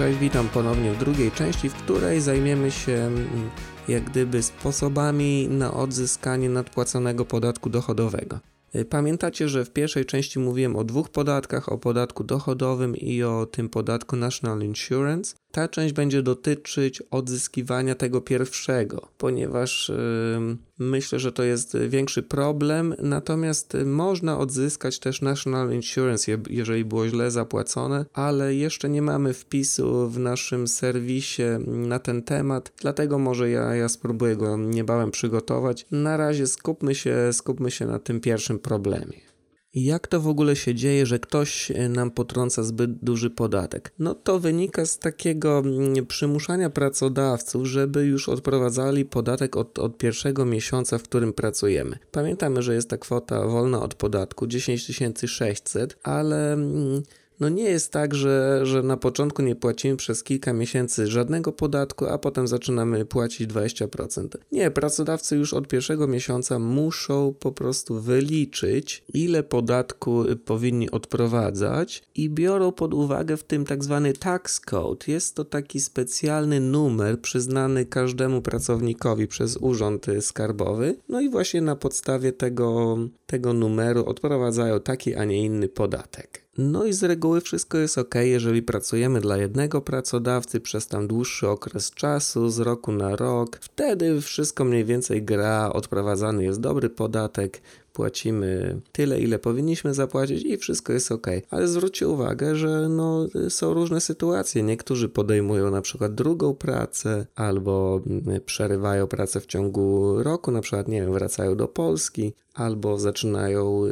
Cześć, 0.00 0.18
witam 0.18 0.48
ponownie 0.48 0.92
w 0.92 0.98
drugiej 0.98 1.30
części, 1.30 1.68
w 1.68 1.74
której 1.74 2.20
zajmiemy 2.20 2.70
się 2.70 2.92
mm, 2.92 3.50
jak 3.88 4.04
gdyby 4.04 4.42
sposobami 4.42 5.48
na 5.48 5.74
odzyskanie 5.74 6.48
nadpłaconego 6.48 7.24
podatku 7.24 7.70
dochodowego. 7.70 8.38
Y, 8.74 8.84
pamiętacie, 8.84 9.48
że 9.48 9.64
w 9.64 9.70
pierwszej 9.70 10.04
części 10.04 10.38
mówiłem 10.38 10.76
o 10.76 10.84
dwóch 10.84 11.08
podatkach, 11.08 11.72
o 11.72 11.78
podatku 11.78 12.24
dochodowym 12.24 12.96
i 12.96 13.22
o 13.22 13.46
tym 13.46 13.68
podatku 13.68 14.16
National 14.16 14.62
Insurance. 14.62 15.34
Ta 15.52 15.68
część 15.68 15.94
będzie 15.94 16.22
dotyczyć 16.22 17.02
odzyskiwania 17.10 17.94
tego 17.94 18.20
pierwszego, 18.20 19.08
ponieważ 19.18 19.88
yy, 19.88 20.56
myślę, 20.78 21.18
że 21.18 21.32
to 21.32 21.42
jest 21.42 21.78
większy 21.78 22.22
problem. 22.22 22.94
Natomiast 22.98 23.76
można 23.84 24.38
odzyskać 24.38 24.98
też 24.98 25.22
National 25.22 25.72
Insurance, 25.72 26.38
jeżeli 26.50 26.84
było 26.84 27.08
źle 27.08 27.30
zapłacone, 27.30 28.06
ale 28.12 28.54
jeszcze 28.54 28.88
nie 28.88 29.02
mamy 29.02 29.34
wpisu 29.34 30.08
w 30.10 30.18
naszym 30.18 30.68
serwisie 30.68 31.42
na 31.66 31.98
ten 31.98 32.22
temat, 32.22 32.72
dlatego 32.80 33.18
może 33.18 33.50
ja, 33.50 33.74
ja 33.74 33.88
spróbuję 33.88 34.36
go 34.36 34.56
niebawem 34.56 35.10
przygotować. 35.10 35.86
Na 35.90 36.16
razie 36.16 36.46
skupmy 36.46 36.94
się, 36.94 37.32
skupmy 37.32 37.70
się 37.70 37.86
na 37.86 37.98
tym 37.98 38.20
pierwszym 38.20 38.58
problemie. 38.58 39.29
Jak 39.74 40.06
to 40.06 40.20
w 40.20 40.28
ogóle 40.28 40.56
się 40.56 40.74
dzieje, 40.74 41.06
że 41.06 41.18
ktoś 41.18 41.70
e, 41.70 41.88
nam 41.88 42.10
potrąca 42.10 42.62
zbyt 42.62 42.90
duży 43.04 43.30
podatek? 43.30 43.92
No 43.98 44.14
to 44.14 44.38
wynika 44.38 44.86
z 44.86 44.98
takiego 44.98 45.58
mm, 45.58 46.06
przymuszania 46.06 46.70
pracodawców, 46.70 47.66
żeby 47.66 48.04
już 48.04 48.28
odprowadzali 48.28 49.04
podatek 49.04 49.56
od, 49.56 49.78
od 49.78 49.98
pierwszego 49.98 50.44
miesiąca, 50.44 50.98
w 50.98 51.02
którym 51.02 51.32
pracujemy. 51.32 51.98
Pamiętamy, 52.12 52.62
że 52.62 52.74
jest 52.74 52.90
ta 52.90 52.98
kwota 52.98 53.46
wolna 53.46 53.82
od 53.82 53.94
podatku 53.94 54.46
10 54.46 54.90
600, 55.26 55.98
ale 56.02 56.52
mm, 56.52 57.02
no 57.40 57.48
nie 57.48 57.62
jest 57.62 57.92
tak, 57.92 58.14
że, 58.14 58.60
że 58.66 58.82
na 58.82 58.96
początku 58.96 59.42
nie 59.42 59.56
płacimy 59.56 59.96
przez 59.96 60.24
kilka 60.24 60.52
miesięcy 60.52 61.06
żadnego 61.06 61.52
podatku, 61.52 62.06
a 62.06 62.18
potem 62.18 62.48
zaczynamy 62.48 63.04
płacić 63.04 63.50
20%. 63.50 64.28
Nie, 64.52 64.70
pracodawcy 64.70 65.36
już 65.36 65.54
od 65.54 65.68
pierwszego 65.68 66.06
miesiąca 66.06 66.58
muszą 66.58 67.34
po 67.40 67.52
prostu 67.52 68.00
wyliczyć, 68.00 69.04
ile 69.14 69.42
podatku 69.42 70.24
powinni 70.44 70.90
odprowadzać 70.90 72.02
i 72.14 72.30
biorą 72.30 72.72
pod 72.72 72.94
uwagę 72.94 73.36
w 73.36 73.44
tym 73.44 73.64
tak 73.64 73.84
zwany 73.84 74.12
tax 74.12 74.60
code. 74.60 75.04
Jest 75.08 75.34
to 75.34 75.44
taki 75.44 75.80
specjalny 75.80 76.60
numer 76.60 77.20
przyznany 77.20 77.84
każdemu 77.86 78.42
pracownikowi 78.42 79.26
przez 79.26 79.56
urząd 79.56 80.06
skarbowy. 80.20 80.96
No 81.08 81.20
i 81.20 81.30
właśnie 81.30 81.60
na 81.60 81.76
podstawie 81.76 82.32
tego, 82.32 82.98
tego 83.26 83.52
numeru 83.52 84.04
odprowadzają 84.04 84.80
taki, 84.80 85.14
a 85.14 85.24
nie 85.24 85.44
inny 85.44 85.68
podatek. 85.68 86.39
No 86.58 86.84
i 86.84 86.92
z 86.92 87.02
reguły 87.02 87.40
wszystko 87.40 87.78
jest 87.78 87.98
ok, 87.98 88.14
jeżeli 88.14 88.62
pracujemy 88.62 89.20
dla 89.20 89.36
jednego 89.36 89.80
pracodawcy 89.80 90.60
przez 90.60 90.86
tam 90.86 91.06
dłuższy 91.06 91.48
okres 91.48 91.90
czasu, 91.90 92.50
z 92.50 92.58
roku 92.58 92.92
na 92.92 93.16
rok. 93.16 93.58
Wtedy 93.60 94.20
wszystko 94.20 94.64
mniej 94.64 94.84
więcej 94.84 95.22
gra, 95.22 95.72
odprowadzany 95.72 96.44
jest 96.44 96.60
dobry 96.60 96.90
podatek, 96.90 97.62
płacimy 97.92 98.80
tyle, 98.92 99.20
ile 99.20 99.38
powinniśmy 99.38 99.94
zapłacić 99.94 100.44
i 100.44 100.58
wszystko 100.58 100.92
jest 100.92 101.12
ok. 101.12 101.26
Ale 101.50 101.68
zwróćcie 101.68 102.08
uwagę, 102.08 102.56
że 102.56 102.88
no, 102.88 103.26
są 103.48 103.74
różne 103.74 104.00
sytuacje. 104.00 104.62
Niektórzy 104.62 105.08
podejmują 105.08 105.70
na 105.70 105.82
przykład 105.82 106.14
drugą 106.14 106.54
pracę 106.54 107.26
albo 107.36 108.00
mm, 108.06 108.40
przerywają 108.40 109.06
pracę 109.06 109.40
w 109.40 109.46
ciągu 109.46 110.14
roku, 110.22 110.50
na 110.50 110.60
przykład, 110.60 110.88
nie 110.88 111.00
wiem, 111.00 111.12
wracają 111.12 111.56
do 111.56 111.68
Polski 111.68 112.32
albo 112.54 112.98
zaczynają 112.98 113.82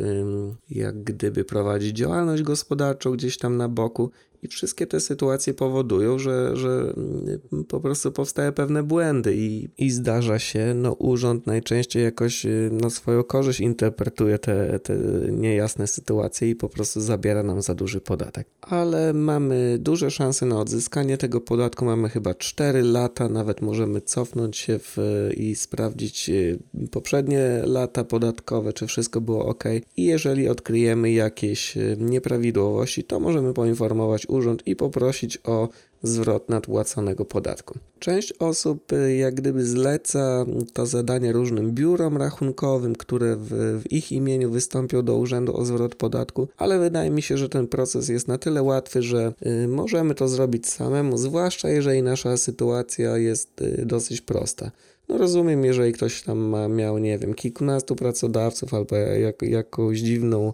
jak 0.71 1.03
gdyby 1.03 1.45
prowadzić 1.45 1.97
działalność 1.97 2.43
gospodarczą 2.43 3.13
gdzieś 3.13 3.39
tam 3.39 3.57
na 3.57 3.69
boku 3.69 4.11
i 4.43 4.49
wszystkie 4.49 4.87
te 4.87 5.01
sytuacje 5.01 5.55
powodują, 5.55 6.19
że, 6.19 6.57
że 6.57 6.95
mm, 6.97 7.65
po 7.69 7.81
prostu 7.81 8.13
powstają 8.13 8.53
pewne 8.53 8.83
błędy 8.83 9.37
i, 9.37 9.69
i 9.79 9.91
zdarza 9.91 10.39
się, 10.39 10.75
no 10.75 10.93
urząd 10.93 11.47
najczęściej 11.47 12.05
jakoś 12.05 12.47
y, 12.47 12.71
na 12.73 12.91
swoją 12.91 13.25
korzyść 13.25 13.61
interpretuje 13.61 14.39
te, 14.39 14.79
te 14.79 14.97
niejasne 15.33 15.87
sytuacje 15.87 16.51
i 16.51 16.55
po 16.55 16.69
prostu 16.69 17.01
zabiera 17.01 17.43
nam 17.43 17.63
za 17.63 17.75
duży 17.75 18.01
podatek. 18.01 18.49
Ale 18.61 19.13
mamy 19.13 19.79
duże 19.81 20.11
szanse 20.11 20.47
na 20.47 20.61
odzyskanie 20.61 21.19
tego 21.19 21.41
podatku, 21.41 21.85
mamy 21.85 22.09
chyba 22.09 22.35
4 22.35 22.83
lata, 22.83 23.29
nawet 23.29 23.61
możemy 23.61 24.01
cofnąć 24.01 24.57
się 24.57 24.79
w, 24.79 24.97
i 25.37 25.55
sprawdzić 25.55 26.31
y, 26.31 26.59
poprzednie 26.91 27.63
lata 27.65 28.05
podatkowe, 28.05 28.73
czy 28.73 28.87
wszystko 28.87 29.21
było 29.21 29.47
ok. 29.47 29.65
I 29.97 30.05
jeżeli 30.05 30.49
odkryjemy 30.49 31.13
jakieś 31.13 31.77
y, 31.77 31.97
nieprawidłowości, 32.01 33.05
to 33.05 33.21
możemy 33.21 33.55
poinformować 33.55 34.28
urząd 34.29 34.67
i 34.67 34.77
poprosić 34.77 35.39
o 35.45 35.69
zwrot 36.03 36.49
nadpłaconego 36.49 37.25
podatku. 37.25 37.79
Część 37.99 38.33
osób 38.33 38.93
y, 38.93 39.17
jak 39.17 39.35
gdyby 39.35 39.65
zleca 39.67 40.47
to 40.73 40.87
zadanie 40.87 41.33
różnym 41.33 41.73
biurom 41.73 42.17
rachunkowym, 42.17 42.97
które 42.97 43.37
w, 43.37 43.49
w, 43.83 43.93
ich 43.93 44.13
imieniu 44.13 44.51
wystąpią 44.51 45.03
do 45.03 45.17
urzędu 45.17 45.57
o 45.57 45.65
zwrot 45.65 45.95
podatku, 45.95 46.49
ale 46.57 46.79
wydaje 46.79 47.11
mi 47.11 47.23
się, 47.23 47.37
że 47.37 47.49
ten 47.49 47.67
proces 47.67 48.09
jest 48.09 48.29
na 48.29 48.39
tyle 48.39 48.63
łatwy, 48.63 49.03
że 49.03 49.33
y, 49.47 49.69
możemy 49.69 50.15
to 50.15 50.29
zrobić 50.29 50.69
samemu, 50.69 51.19
zwłaszcza 51.19 51.69
jeżeli 51.69 52.03
nasza 52.03 52.37
sytuacja 52.37 53.19
jest 53.19 53.63
y, 53.63 53.87
dosyć 53.87 54.21
prosta. 54.21 54.71
No 55.09 55.19
rozumiem, 55.19 55.65
jeżeli 55.65 55.93
ktoś 55.93 56.23
tam 56.23 56.39
ma, 56.39 56.69
miał, 56.69 56.99
nie 56.99 57.19
wiem, 57.19 57.35
kilkunastu 57.35 57.97
pracodawców 57.97 58.75
albo 58.75 58.97
jak, 58.97 59.43
jakąś 59.43 59.99
dziwną 59.99 60.53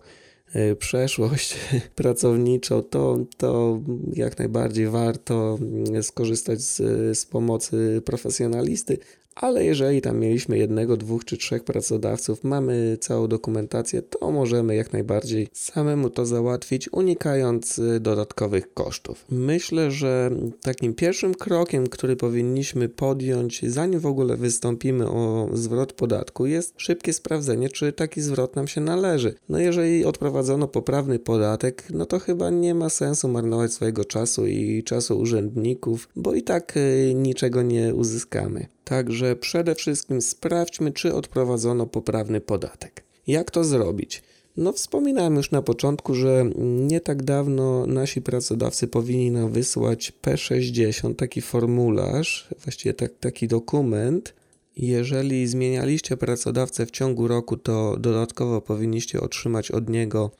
przeszłość 0.79 1.57
pracowniczą, 1.95 2.83
to, 2.83 3.19
to 3.37 3.81
jak 4.13 4.39
najbardziej 4.39 4.89
warto 4.89 5.59
skorzystać 6.03 6.61
z, 6.61 6.77
z 7.19 7.27
pomocy 7.27 8.03
profesjonalisty, 8.05 8.99
ale 9.35 9.65
jeżeli 9.65 10.01
tam 10.01 10.19
mieliśmy 10.19 10.59
jednego, 10.59 10.97
dwóch 10.97 11.25
czy 11.25 11.37
trzech 11.37 11.65
pracodawców, 11.65 12.45
mamy 12.45 12.99
całą 13.01 13.29
dokumentację, 13.29 14.03
to 14.03 14.31
możemy 14.31 14.77
jak 14.77 14.93
najbardziej 14.93 15.49
samemu 15.53 16.11
to 16.11 16.27
załatwić, 16.27 16.93
unikając 16.93 17.79
y, 17.79 18.01
dodatkowych 18.01 18.75
kosztów. 18.75 19.25
Myślę, 19.31 19.91
że 19.91 20.31
takim 20.63 20.95
pierwszym 20.95 21.35
krokiem, 21.35 21.87
który 21.87 22.17
powinniśmy 22.17 22.89
podjąć, 22.89 23.63
zanim 23.71 24.01
w 24.01 24.07
ogóle 24.07 24.37
wystąpimy 24.37 25.09
o 25.09 25.49
zwrot 25.53 25.93
podatku, 25.93 26.47
jest 26.47 26.75
szybkie 26.77 27.13
sprawdzenie, 27.13 27.69
czy 27.69 27.93
taki 27.93 28.21
zwrot 28.21 28.57
nam 28.57 28.69
się 28.69 28.81
należy. 28.81 29.35
No 29.49 29.59
jeżeli 29.59 30.05
odprowadzono 30.05 30.69
poprawny 30.69 31.19
podatek, 31.19 31.85
no 31.91 32.07
to 32.07 32.19
chyba 32.19 32.51
nie 32.51 32.75
ma 32.75 32.89
sensu 32.89 33.29
marnować 33.29 33.73
swojego 33.73 34.05
czasu 34.05 34.47
i 34.47 34.83
czasu 34.83 35.19
urzędników, 35.19 36.09
bo 36.17 36.35
i 36.35 36.43
tak 36.43 36.77
y, 36.77 37.13
niczego 37.15 37.63
nie 37.63 37.95
uzyskamy. 37.95 38.67
Także 38.85 39.37
przede 39.37 39.75
wszystkim 39.75 40.23
sprawdźmy, 40.23 40.93
czy 40.93 41.15
odprowadzono 41.15 41.87
poprawny 41.87 42.41
podatek. 42.41 43.05
Jak 43.27 43.51
to 43.51 43.65
zrobić? 43.65 44.23
No, 44.57 44.73
wspominałem 44.73 45.37
już 45.37 45.51
na 45.51 45.63
początku, 45.63 46.15
że 46.15 46.45
nie 46.59 47.01
tak 47.01 47.23
dawno 47.23 47.87
nasi 47.87 48.23
pracodawcy 48.23 48.89
powinni 48.89 49.31
nam 49.31 49.53
wysłać 49.53 50.13
P60, 50.23 51.15
taki 51.15 51.43
formularz, 51.43 52.49
właściwie 52.65 52.95
tak, 52.95 53.19
taki 53.21 53.49
dokument. 53.49 54.35
Jeżeli 54.77 55.47
zmienialiście 55.47 56.17
pracodawcę 56.17 56.87
w 56.87 56.91
ciągu 56.91 57.29
roku, 57.29 57.57
to 57.57 57.97
dodatkowo 57.97 58.61
powinniście 58.61 59.21
otrzymać 59.21 59.71
od 59.71 59.89
niego 59.89 60.31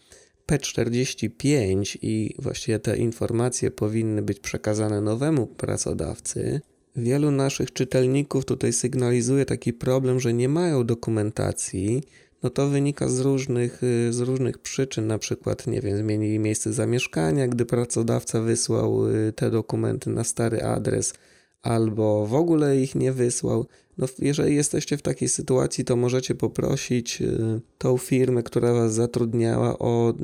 P45 0.47 1.99
i 2.03 2.35
właściwie 2.39 2.79
te 2.79 2.97
informacje 2.97 3.71
powinny 3.71 4.23
być 4.23 4.41
przekazane 4.41 5.01
nowemu 5.01 5.47
pracodawcy. 5.47 6.61
Wielu 6.97 7.31
naszych 7.31 7.73
czytelników 7.73 8.45
tutaj 8.45 8.73
sygnalizuje 8.73 9.45
taki 9.45 9.73
problem, 9.73 10.21
że 10.21 10.35
nie 10.35 10.49
mają 10.49 10.85
dokumentacji. 10.85 12.03
No 12.43 12.51
to 12.51 12.69
wynika 12.69 13.09
z 13.09 13.21
różnych, 13.21 13.83
y, 13.83 14.13
z 14.13 14.21
różnych 14.21 14.59
przyczyn, 14.59 15.07
na 15.07 15.19
przykład, 15.19 15.67
nie 15.67 15.81
wiem, 15.81 15.99
zmienili 15.99 16.39
miejsce 16.39 16.73
zamieszkania, 16.73 17.49
gdy 17.49 17.67
pracodawca 17.67 18.41
wysłał 18.41 19.09
y, 19.09 19.33
te 19.33 19.51
dokumenty 19.51 20.11
na 20.11 20.25
stary 20.25 20.63
adres, 20.63 21.15
albo 21.63 22.27
w 22.27 22.35
ogóle 22.35 22.77
ich 22.77 22.95
nie 22.95 23.13
wysłał. 23.13 23.67
No, 23.99 24.07
jeżeli 24.19 24.57
jesteście 24.57 24.97
w 24.97 25.03
takiej 25.03 25.29
sytuacji, 25.29 25.85
to 25.85 25.97
możecie 25.97 26.35
poprosić 26.35 27.23
y, 27.23 27.61
tą 27.79 27.99
firmę, 27.99 28.43
która 28.43 28.73
Was 28.73 28.95
zatrudniała 28.95 29.79
o 29.79 30.15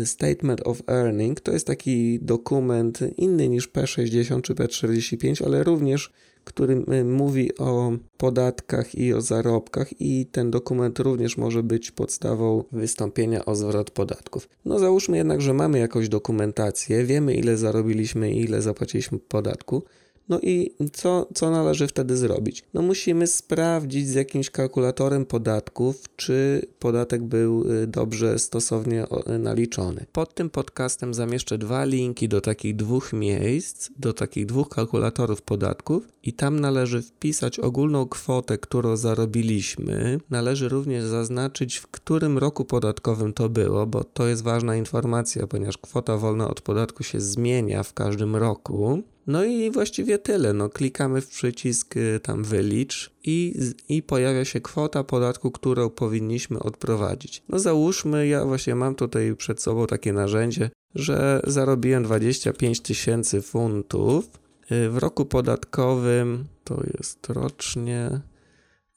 y, 0.00 0.06
Statement 0.06 0.60
of 0.66 0.82
Earning. 0.88 1.40
To 1.40 1.52
jest 1.52 1.66
taki 1.66 2.18
dokument 2.20 2.98
inny 3.16 3.48
niż 3.48 3.68
P60 3.68 4.42
czy 4.42 4.54
P45, 4.54 5.44
ale 5.44 5.64
również 5.64 6.12
który 6.44 6.84
y, 6.92 7.04
mówi 7.04 7.58
o 7.58 7.92
podatkach 8.16 8.94
i 8.94 9.14
o 9.14 9.20
zarobkach 9.20 10.00
i 10.00 10.26
ten 10.26 10.50
dokument 10.50 10.98
również 10.98 11.36
może 11.36 11.62
być 11.62 11.90
podstawą 11.90 12.64
wystąpienia 12.72 13.44
o 13.44 13.54
zwrot 13.54 13.90
podatków. 13.90 14.48
No 14.64 14.78
załóżmy 14.78 15.16
jednak, 15.16 15.40
że 15.40 15.54
mamy 15.54 15.78
jakąś 15.78 16.08
dokumentację, 16.08 17.04
wiemy 17.04 17.34
ile 17.34 17.56
zarobiliśmy 17.56 18.32
i 18.32 18.40
ile 18.40 18.62
zapłaciliśmy 18.62 19.18
podatku, 19.18 19.82
No 20.28 20.40
i 20.42 20.70
co, 20.92 21.26
co 21.34 21.50
należy 21.50 21.86
wtedy 21.86 22.16
zrobić? 22.16 22.62
No 22.74 22.82
musimy 22.82 23.26
sprawdzić 23.26 24.08
z 24.08 24.14
jakimś 24.14 24.50
kalkulatorem 24.50 25.26
podatków, 25.26 26.02
czy 26.16 26.66
podatek 26.78 27.22
był 27.22 27.72
y, 27.72 27.86
dobrze, 27.86 28.38
stosownie 28.38 29.06
naliczony. 29.38 30.06
Pod 30.12 30.34
tym 30.34 30.50
podcastem 30.50 31.14
zamieszczę 31.14 31.58
dwa 31.58 31.84
linki 31.84 32.28
do 32.28 32.40
takich 32.40 32.76
dwóch 32.76 33.12
miejsc, 33.12 33.90
do 33.98 34.12
takich 34.12 34.46
dwóch 34.46 34.68
kalkulatorów 34.68 35.42
podatków 35.42 36.08
i 36.22 36.32
tam 36.32 36.60
należy 36.60 37.02
wpisać 37.02 37.60
ogólną 37.60 38.06
kwotę, 38.06 38.58
którą 38.58 38.96
zarobiliśmy. 38.96 40.20
Należy 40.30 40.68
również 40.68 41.04
zaznaczyć, 41.04 41.76
w 41.76 41.86
którym 41.86 42.38
roku 42.38 42.64
podatkowym 42.64 43.32
to 43.32 43.48
było, 43.48 43.86
bo 43.86 44.04
to 44.04 44.26
jest 44.26 44.42
ważna 44.42 44.76
informacja, 44.76 45.46
ponieważ 45.46 45.78
kwota 45.78 46.16
wolna 46.16 46.48
od 46.50 46.60
podatku 46.60 47.02
się 47.02 47.20
zmienia 47.20 47.82
w 47.82 47.94
każdym 47.94 48.36
roku. 48.36 49.02
No 49.26 49.44
i 49.44 49.70
właściwie 49.70 50.18
tyle. 50.18 50.52
No, 50.52 50.68
klikamy 50.68 51.20
w 51.20 51.28
przycisk 51.28 51.96
y, 51.96 52.20
tam 52.22 52.44
wylicz 52.44 53.10
i, 53.24 53.54
i 53.88 54.02
pojawia 54.02 54.44
się 54.44 54.60
kwota 54.60 55.04
podatku, 55.04 55.50
którą 55.50 55.90
powinniśmy 55.90 56.58
odprowadzić. 56.58 57.42
No 57.48 57.58
załóżmy, 57.58 58.26
ja 58.26 58.44
właśnie 58.44 58.74
mam 58.74 58.94
tutaj 58.94 59.36
przed 59.36 59.62
sobą 59.62 59.86
takie 59.86 60.12
narzędzie, 60.12 60.70
że 60.94 61.42
zarobiłem 61.46 62.02
25 62.02 62.80
tysięcy 62.80 63.42
funtów. 63.42 64.30
Y, 64.72 64.90
w 64.90 64.98
roku 64.98 65.24
podatkowym 65.24 66.44
to 66.64 66.82
jest 66.98 67.28
rocznie 67.28 68.20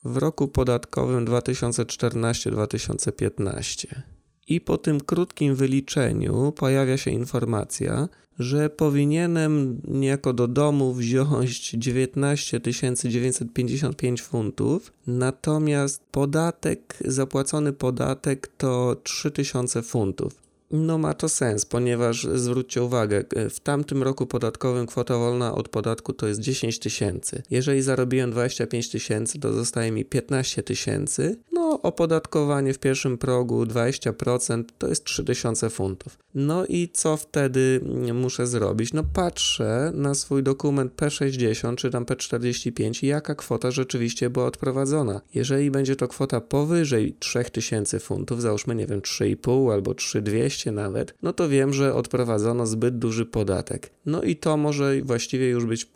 w 0.04 0.18
roku 0.18 0.48
podatkowym 0.48 1.26
2014-2015. 1.26 4.15
I 4.48 4.62
po 4.62 4.78
tym 4.78 5.02
krótkim 5.02 5.56
wyliczeniu 5.56 6.52
pojawia 6.52 6.98
się 6.98 7.12
informacja, 7.12 8.10
że 8.40 8.70
powinienem 8.70 9.82
niejako 9.88 10.34
do 10.34 10.48
domu 10.48 10.94
wziąć 10.94 11.70
19 11.70 12.62
955 12.62 14.22
funtów, 14.22 14.94
natomiast 15.08 16.02
podatek, 16.12 16.98
zapłacony 17.06 17.74
podatek 17.74 18.48
to 18.58 18.96
3000 19.04 19.82
funtów. 19.82 20.45
No 20.72 20.98
ma 20.98 21.14
to 21.14 21.30
sens, 21.30 21.66
ponieważ 21.66 22.28
zwróćcie 22.34 22.84
uwagę, 22.84 23.24
w 23.50 23.60
tamtym 23.60 24.04
roku 24.04 24.28
podatkowym 24.28 24.86
kwota 24.86 25.18
wolna 25.18 25.56
od 25.56 25.70
podatku 25.70 26.14
to 26.14 26.28
jest 26.28 26.40
10 26.40 26.80
tysięcy. 26.80 27.44
Jeżeli 27.52 27.82
zarobiłem 27.82 28.32
25 28.32 28.90
tysięcy, 28.90 29.40
to 29.40 29.54
zostaje 29.54 29.92
mi 29.92 30.06
15 30.06 30.64
tysięcy. 30.64 31.38
No 31.52 31.82
opodatkowanie 31.82 32.74
w 32.74 32.80
pierwszym 32.80 33.18
progu 33.18 33.64
20% 33.64 34.64
to 34.78 34.88
jest 34.88 35.04
3000 35.04 35.70
funtów. 35.70 36.18
No 36.36 36.66
i 36.66 36.90
co 36.94 37.18
wtedy 37.18 37.82
muszę 38.14 38.48
zrobić? 38.48 38.94
No 38.94 39.04
patrzę 39.14 39.92
na 39.96 40.14
swój 40.14 40.44
dokument 40.44 40.94
P60 40.96 41.76
czy 41.76 41.92
tam 41.92 42.06
P45 42.06 43.06
jaka 43.06 43.36
kwota 43.36 43.72
rzeczywiście 43.72 44.30
była 44.30 44.46
odprowadzona. 44.46 45.22
Jeżeli 45.34 45.72
będzie 45.72 45.96
to 45.96 46.08
kwota 46.08 46.42
powyżej 46.42 47.16
3000 47.20 48.00
funtów, 48.00 48.42
załóżmy 48.42 48.76
nie 48.76 48.88
wiem 48.88 49.02
3,5 49.02 49.74
albo 49.74 49.94
3200 49.94 50.55
nawet, 50.72 51.14
no 51.22 51.34
to 51.34 51.50
wiem, 51.50 51.74
że 51.74 51.94
odprowadzono 51.94 52.68
zbyt 52.68 52.98
duży 52.98 53.26
podatek. 53.26 53.90
No 54.06 54.24
i 54.24 54.36
to 54.36 54.58
może 54.58 55.02
właściwie 55.02 55.50
już 55.50 55.66
być 55.66 55.92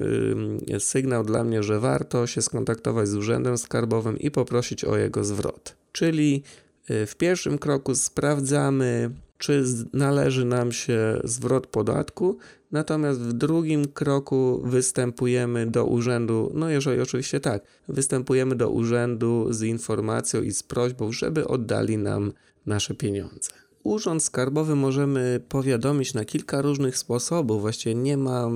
sygnał 0.80 1.24
dla 1.24 1.44
mnie, 1.44 1.64
że 1.64 1.80
warto 1.80 2.28
się 2.28 2.42
skontaktować 2.42 3.08
z 3.08 3.16
urzędem 3.16 3.58
skarbowym 3.58 4.20
i 4.20 4.32
poprosić 4.32 4.86
o 4.86 4.98
jego 4.98 5.24
zwrot. 5.24 5.76
Czyli 5.92 6.44
yy, 6.90 7.06
w 7.06 7.16
pierwszym 7.16 7.58
kroku 7.58 7.96
sprawdzamy, 7.96 9.12
czy 9.38 9.64
należy 9.94 10.46
nam 10.46 10.72
się 10.72 11.22
zwrot 11.24 11.68
podatku, 11.68 12.38
natomiast 12.72 13.20
w 13.20 13.34
drugim 13.34 13.88
kroku 13.88 14.62
występujemy 14.66 15.68
do 15.68 15.86
urzędu, 15.86 16.52
no 16.54 16.70
jeżeli 16.70 17.02
oczywiście 17.02 17.40
tak, 17.40 17.64
występujemy 17.88 18.56
do 18.56 18.70
urzędu 18.70 19.54
z 19.54 19.62
informacją 19.62 20.42
i 20.42 20.52
z 20.52 20.64
prośbą, 20.64 21.12
żeby 21.12 21.48
oddali 21.48 21.98
nam 21.98 22.34
nasze 22.66 22.94
pieniądze. 22.94 23.52
Urząd 23.90 24.24
Skarbowy 24.24 24.76
możemy 24.76 25.42
powiadomić 25.50 26.14
na 26.14 26.26
kilka 26.26 26.62
różnych 26.62 26.98
sposobów. 26.98 27.62
Właściwie 27.62 27.96
nie 27.96 28.18
ma, 28.18 28.50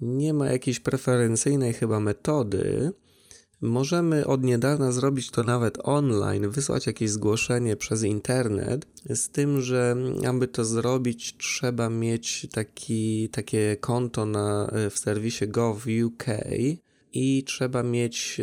nie 0.00 0.34
ma 0.34 0.46
jakiejś 0.46 0.80
preferencyjnej 0.80 1.72
chyba 1.72 2.00
metody. 2.00 2.92
Możemy 3.60 4.26
od 4.26 4.44
niedawna 4.44 4.92
zrobić 4.92 5.30
to 5.30 5.42
nawet 5.42 5.78
online, 5.82 6.50
wysłać 6.50 6.86
jakieś 6.86 7.10
zgłoszenie 7.10 7.76
przez 7.76 8.02
internet, 8.02 8.86
z 9.14 9.28
tym, 9.28 9.60
że 9.60 9.96
aby 10.26 10.48
to 10.48 10.64
zrobić, 10.64 11.36
trzeba 11.36 11.90
mieć 11.90 12.46
taki, 12.52 13.28
takie 13.28 13.76
konto 13.80 14.26
na, 14.26 14.70
w 14.90 14.98
serwisie 14.98 15.48
gov.uk 15.48 16.24
i 17.18 17.42
trzeba 17.42 17.82
mieć 17.82 18.40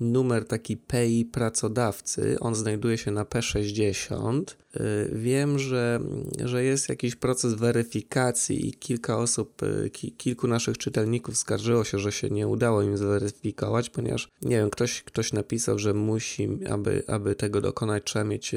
numer 0.00 0.44
taki 0.44 0.76
PEI 0.76 1.24
pracodawcy. 1.24 2.36
On 2.40 2.54
znajduje 2.54 2.98
się 2.98 3.10
na 3.10 3.24
P60. 3.24 4.42
Y, 4.76 5.10
wiem, 5.12 5.58
że, 5.58 6.00
że 6.44 6.64
jest 6.64 6.88
jakiś 6.88 7.16
proces 7.16 7.54
weryfikacji 7.54 8.68
i 8.68 8.72
kilka 8.72 9.18
osób, 9.18 9.62
y, 9.62 9.90
kilku 10.16 10.48
naszych 10.48 10.78
czytelników 10.78 11.36
skarżyło 11.36 11.84
się, 11.84 11.98
że 11.98 12.12
się 12.12 12.30
nie 12.30 12.48
udało 12.48 12.82
im 12.82 12.96
zweryfikować, 12.96 13.90
ponieważ 13.90 14.28
nie 14.42 14.56
wiem, 14.56 14.70
ktoś, 14.70 15.02
ktoś 15.02 15.32
napisał, 15.32 15.78
że 15.78 15.94
musi, 15.94 16.48
aby, 16.70 17.02
aby 17.06 17.34
tego 17.34 17.60
dokonać, 17.60 18.02
trzeba 18.04 18.24
mieć 18.24 18.54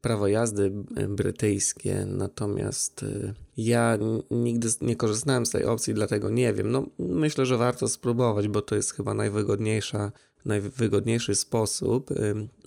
prawo 0.00 0.28
jazdy 0.28 0.72
brytyjskie, 1.08 2.06
natomiast 2.06 3.02
y, 3.02 3.34
ja 3.56 3.98
nigdy 4.30 4.68
nie 4.80 4.96
korzystałem 4.96 5.46
z 5.46 5.50
tej 5.50 5.64
opcji, 5.64 5.94
dlatego 5.94 6.30
nie 6.30 6.52
wiem. 6.52 6.70
No, 6.70 6.86
myślę, 6.98 7.46
że 7.46 7.56
warto 7.56 7.88
spróbować, 7.88 8.48
bo 8.48 8.62
to 8.62 8.76
jest 8.76 8.94
chyba 8.94 9.14
najwygodniejsza 9.14 10.12
najwygodniejszy 10.44 11.34
sposób 11.34 12.10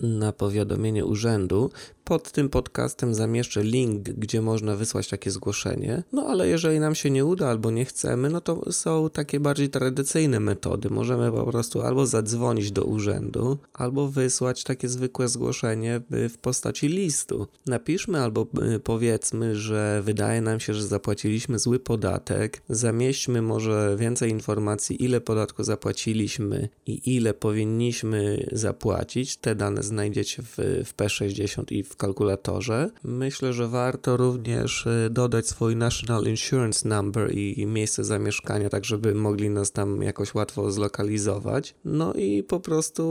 na 0.00 0.32
powiadomienie 0.32 1.04
urzędu. 1.04 1.70
Pod 2.12 2.32
tym 2.32 2.48
podcastem 2.48 3.14
zamieszczę 3.14 3.62
link, 3.62 4.02
gdzie 4.02 4.42
można 4.42 4.76
wysłać 4.76 5.08
takie 5.08 5.30
zgłoszenie. 5.30 6.02
No 6.12 6.26
ale 6.26 6.48
jeżeli 6.48 6.80
nam 6.80 6.94
się 6.94 7.10
nie 7.10 7.24
uda 7.24 7.48
albo 7.48 7.70
nie 7.70 7.84
chcemy, 7.84 8.30
no 8.30 8.40
to 8.40 8.72
są 8.72 9.10
takie 9.10 9.40
bardziej 9.40 9.68
tradycyjne 9.68 10.40
metody. 10.40 10.90
Możemy 10.90 11.32
po 11.32 11.44
prostu 11.44 11.82
albo 11.82 12.06
zadzwonić 12.06 12.72
do 12.72 12.84
urzędu, 12.84 13.58
albo 13.72 14.08
wysłać 14.08 14.64
takie 14.64 14.88
zwykłe 14.88 15.28
zgłoszenie 15.28 16.00
w 16.10 16.38
postaci 16.38 16.88
listu. 16.88 17.46
Napiszmy 17.66 18.20
albo 18.20 18.46
y, 18.74 18.80
powiedzmy, 18.80 19.56
że 19.56 20.02
wydaje 20.04 20.40
nam 20.40 20.60
się, 20.60 20.74
że 20.74 20.86
zapłaciliśmy 20.86 21.58
zły 21.58 21.78
podatek. 21.80 22.62
Zamieśćmy 22.68 23.42
może 23.42 23.96
więcej 23.98 24.30
informacji, 24.30 25.04
ile 25.04 25.20
podatku 25.20 25.64
zapłaciliśmy 25.64 26.68
i 26.86 27.16
ile 27.16 27.34
powinniśmy 27.34 28.48
zapłacić. 28.52 29.36
Te 29.36 29.54
dane 29.54 29.82
znajdziecie 29.82 30.42
w, 30.42 30.56
w 30.84 30.96
P60 30.96 31.72
i 31.72 31.82
w 31.82 31.92
w 31.92 31.96
kalkulatorze. 32.02 32.90
Myślę, 33.04 33.52
że 33.52 33.68
warto 33.68 34.16
również 34.16 34.86
y, 34.86 35.10
dodać 35.10 35.48
swój 35.48 35.76
National 35.76 36.24
Insurance 36.24 36.88
Number 36.88 37.32
i 37.34 37.66
miejsce 37.66 38.04
zamieszkania, 38.04 38.68
tak 38.68 38.84
żeby 38.84 39.14
mogli 39.14 39.50
nas 39.50 39.72
tam 39.72 40.02
jakoś 40.02 40.34
łatwo 40.34 40.70
zlokalizować. 40.70 41.74
No 41.84 42.12
i 42.14 42.42
po 42.42 42.60
prostu 42.60 43.02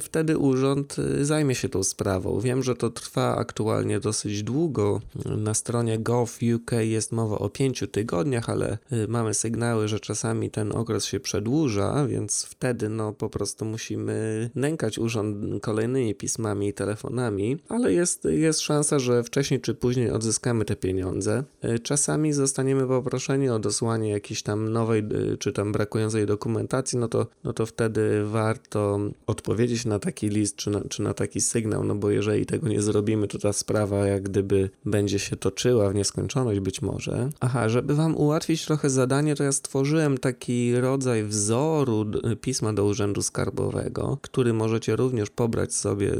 wtedy 0.00 0.38
urząd 0.38 0.96
y, 0.98 1.24
zajmie 1.24 1.54
się 1.54 1.68
tą 1.68 1.84
sprawą. 1.84 2.40
Wiem, 2.40 2.62
że 2.62 2.74
to 2.74 2.90
trwa 2.90 3.36
aktualnie 3.36 4.00
dosyć 4.00 4.42
długo. 4.42 5.00
Na 5.36 5.54
stronie 5.54 5.98
gov.uk 5.98 6.70
jest 6.78 7.12
mowa 7.12 7.38
o 7.38 7.48
pięciu 7.48 7.86
tygodniach, 7.86 8.50
ale 8.50 8.78
y, 8.92 9.08
mamy 9.08 9.34
sygnały, 9.34 9.88
że 9.88 10.00
czasami 10.00 10.50
ten 10.50 10.72
okres 10.72 11.04
się 11.04 11.20
przedłuża, 11.20 12.06
więc 12.06 12.44
wtedy 12.44 12.88
no 12.88 13.12
po 13.12 13.28
prostu 13.30 13.64
musimy 13.64 14.50
nękać 14.54 14.98
urząd 14.98 15.62
kolejnymi 15.62 16.14
pismami 16.14 16.68
i 16.68 16.72
telefonami, 16.72 17.56
ale 17.68 17.92
jest 17.92 18.07
jest, 18.08 18.24
jest 18.24 18.60
szansa, 18.60 18.98
że 18.98 19.22
wcześniej 19.22 19.60
czy 19.60 19.74
później 19.74 20.10
odzyskamy 20.10 20.64
te 20.64 20.76
pieniądze. 20.76 21.44
E, 21.62 21.78
czasami 21.78 22.32
zostaniemy 22.32 22.86
poproszeni 22.86 23.48
o 23.48 23.58
dosłanie 23.58 24.10
jakiejś 24.10 24.42
tam 24.42 24.72
nowej 24.72 25.00
e, 25.00 25.36
czy 25.36 25.52
tam 25.52 25.72
brakującej 25.72 26.26
dokumentacji, 26.26 26.98
no 26.98 27.08
to, 27.08 27.26
no 27.44 27.52
to 27.52 27.66
wtedy 27.66 28.24
warto 28.24 29.00
odpowiedzieć 29.26 29.84
na 29.84 29.98
taki 29.98 30.28
list 30.28 30.56
czy 30.56 30.70
na, 30.70 30.80
czy 30.88 31.02
na 31.02 31.14
taki 31.14 31.40
sygnał, 31.40 31.84
no 31.84 31.94
bo 31.94 32.10
jeżeli 32.10 32.46
tego 32.46 32.68
nie 32.68 32.82
zrobimy, 32.82 33.28
to 33.28 33.38
ta 33.38 33.52
sprawa 33.52 34.06
jak 34.06 34.22
gdyby 34.22 34.70
będzie 34.84 35.18
się 35.18 35.36
toczyła 35.36 35.90
w 35.90 35.94
nieskończoność 35.94 36.60
być 36.60 36.82
może. 36.82 37.30
Aha, 37.40 37.68
żeby 37.68 37.94
wam 37.94 38.16
ułatwić 38.16 38.64
trochę 38.64 38.90
zadanie, 38.90 39.34
to 39.34 39.44
ja 39.44 39.52
stworzyłem 39.52 40.18
taki 40.18 40.80
rodzaj 40.80 41.24
wzoru 41.24 42.04
pisma 42.40 42.72
do 42.72 42.84
Urzędu 42.84 43.22
Skarbowego, 43.22 44.18
który 44.22 44.52
możecie 44.52 44.96
również 44.96 45.30
pobrać 45.30 45.74
sobie 45.74 46.12
e, 46.12 46.18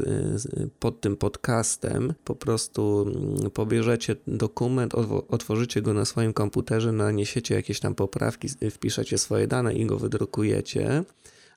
pod 0.79 1.01
tym 1.01 1.17
podcastem 1.17 1.78
po 2.23 2.35
prostu 2.35 3.05
mm, 3.07 3.51
pobierzecie 3.51 4.15
dokument, 4.27 4.95
otworzycie 5.29 5.81
go 5.81 5.93
na 5.93 6.05
swoim 6.05 6.33
komputerze, 6.33 6.91
naniesiecie 6.91 7.55
jakieś 7.55 7.79
tam 7.79 7.95
poprawki, 7.95 8.47
wpiszecie 8.71 9.17
swoje 9.17 9.47
dane 9.47 9.73
i 9.73 9.85
go 9.85 9.97
wydrukujecie. 9.97 11.03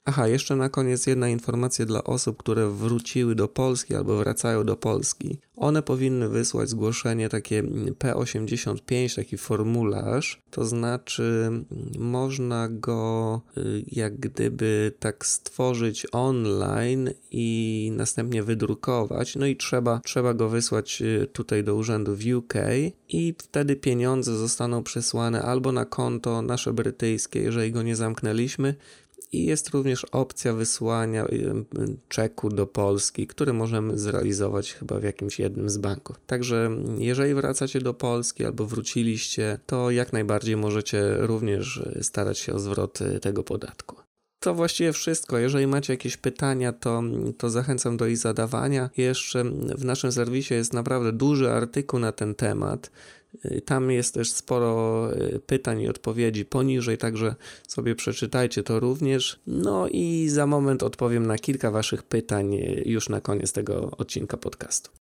Aha, 0.04 0.28
jeszcze 0.28 0.56
na 0.56 0.68
koniec 0.68 1.06
jedna 1.06 1.28
informacja 1.28 1.86
dla 1.86 2.04
osób, 2.04 2.36
które 2.36 2.68
wróciły 2.70 3.34
do 3.34 3.48
Polski 3.48 3.94
albo 3.94 4.16
wracają 4.16 4.64
do 4.64 4.76
Polski. 4.76 5.38
one 5.56 5.82
powinny 5.82 6.28
wysłać 6.28 6.68
zgłoszenie 6.68 7.28
takie 7.28 7.62
P85, 7.62 9.16
taki 9.16 9.38
formularz, 9.38 10.42
to 10.50 10.64
znaczy 10.64 11.50
można 11.98 12.68
go 12.68 13.40
y, 13.56 13.84
jak 13.86 14.20
gdyby 14.20 14.92
tak 14.98 15.26
stworzyć 15.26 16.06
online 16.12 17.10
i 17.30 17.92
następnie 17.96 18.42
wydrukować, 18.42 19.36
no 19.36 19.46
i 19.46 19.56
trzeba, 19.56 20.00
trzeba 20.04 20.34
go 20.34 20.48
wysłać 20.48 21.02
y, 21.02 21.26
tutaj 21.32 21.64
do 21.64 21.74
urzędu 21.74 22.16
w 22.16 22.24
UK 22.36 22.54
i 23.08 23.34
wtedy 23.38 23.76
pieniądze 23.76 24.36
zostaną 24.36 24.82
przesłane 24.82 25.42
albo 25.42 25.72
na 25.72 25.84
konto 25.84 26.42
nasze 26.42 26.72
brytyjskie, 26.72 27.40
jeżeli 27.40 27.72
go 27.72 27.82
nie 27.82 27.96
zamknęliśmy, 27.96 28.74
i 29.32 29.44
jest 29.44 29.68
również 29.68 30.04
opcja 30.04 30.52
wysłania 30.52 31.26
czeku 32.08 32.48
do 32.48 32.66
Polski, 32.66 33.26
który 33.26 33.52
możemy 33.52 33.98
zrealizować 33.98 34.72
chyba 34.72 34.98
w 34.98 35.02
jakimś 35.02 35.38
jednym 35.38 35.70
z 35.70 35.78
banków. 35.78 36.20
Także 36.26 36.70
jeżeli 36.98 37.34
wracacie 37.34 37.80
do 37.80 37.94
Polski 37.94 38.44
albo 38.44 38.66
wróciliście, 38.66 39.58
to 39.66 39.90
jak 39.90 40.12
najbardziej 40.12 40.56
możecie 40.56 41.16
również 41.18 41.82
starać 42.02 42.38
się 42.38 42.52
o 42.52 42.58
zwrot 42.58 42.98
tego 43.20 43.42
podatku. 43.44 43.96
To 44.42 44.54
właściwie 44.54 44.92
wszystko. 44.92 45.38
Jeżeli 45.38 45.66
macie 45.66 45.92
jakieś 45.92 46.16
pytania, 46.16 46.72
to, 46.72 47.02
to 47.38 47.50
zachęcam 47.50 47.96
do 47.96 48.06
ich 48.06 48.18
zadawania. 48.18 48.90
Jeszcze 48.96 49.44
w 49.74 49.84
naszym 49.84 50.12
serwisie 50.12 50.54
jest 50.54 50.72
naprawdę 50.72 51.12
duży 51.12 51.50
artykuł 51.50 52.00
na 52.00 52.12
ten 52.12 52.34
temat. 52.34 52.90
Tam 53.64 53.90
jest 53.90 54.14
też 54.14 54.32
sporo 54.32 55.08
y, 55.14 55.40
pytań 55.40 55.80
i 55.80 55.88
odpowiedzi 55.88 56.44
poniżej, 56.44 56.98
także 56.98 57.34
sobie 57.68 57.94
przeczytajcie 57.94 58.62
to 58.62 58.80
również. 58.80 59.40
No 59.46 59.88
i 59.88 60.28
za 60.28 60.46
moment 60.46 60.82
odpowiem 60.82 61.26
na 61.26 61.38
kilka 61.38 61.70
Waszych 61.70 62.02
pytań 62.02 62.54
y, 62.54 62.82
już 62.86 63.08
na 63.08 63.20
koniec 63.20 63.52
tego 63.52 63.90
odcinka 63.90 64.36
podcastu. 64.36 65.01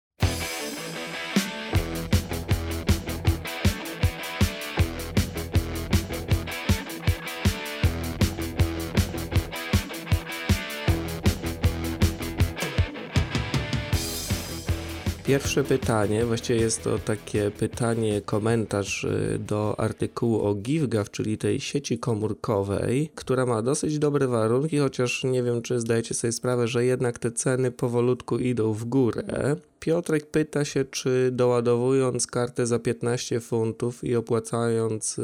Pierwsze 15.28 15.64
pytanie, 15.64 16.26
właściwie 16.26 16.60
jest 16.60 16.84
to 16.84 17.00
takie 17.00 17.52
pytanie, 17.52 18.22
komentarz 18.22 19.04
y, 19.04 19.40
do 19.40 19.80
artykułu 19.80 20.42
o 20.42 20.56
GiveGav, 20.56 21.12
czyli 21.12 21.38
tej 21.38 21.60
sieci 21.60 22.00
komórkowej, 22.00 23.10
która 23.16 23.46
ma 23.46 23.62
dosyć 23.62 24.00
dobre 24.00 24.28
warunki, 24.28 24.78
chociaż 24.78 25.24
nie 25.24 25.44
wiem, 25.44 25.62
czy 25.62 25.80
zdajecie 25.80 26.14
sobie 26.14 26.32
sprawę, 26.32 26.68
że 26.68 26.86
jednak 26.86 27.20
te 27.20 27.32
ceny 27.32 27.72
powolutku 27.72 28.38
idą 28.38 28.74
w 28.74 28.86
górę. 28.86 29.56
Piotrek 29.80 30.26
pyta 30.26 30.66
się, 30.66 30.86
czy 30.86 31.30
doładowując 31.32 32.28
kartę 32.28 32.68
za 32.68 32.80
15 32.80 33.40
funtów 33.40 34.04
i 34.04 34.16
opłacając 34.16 35.20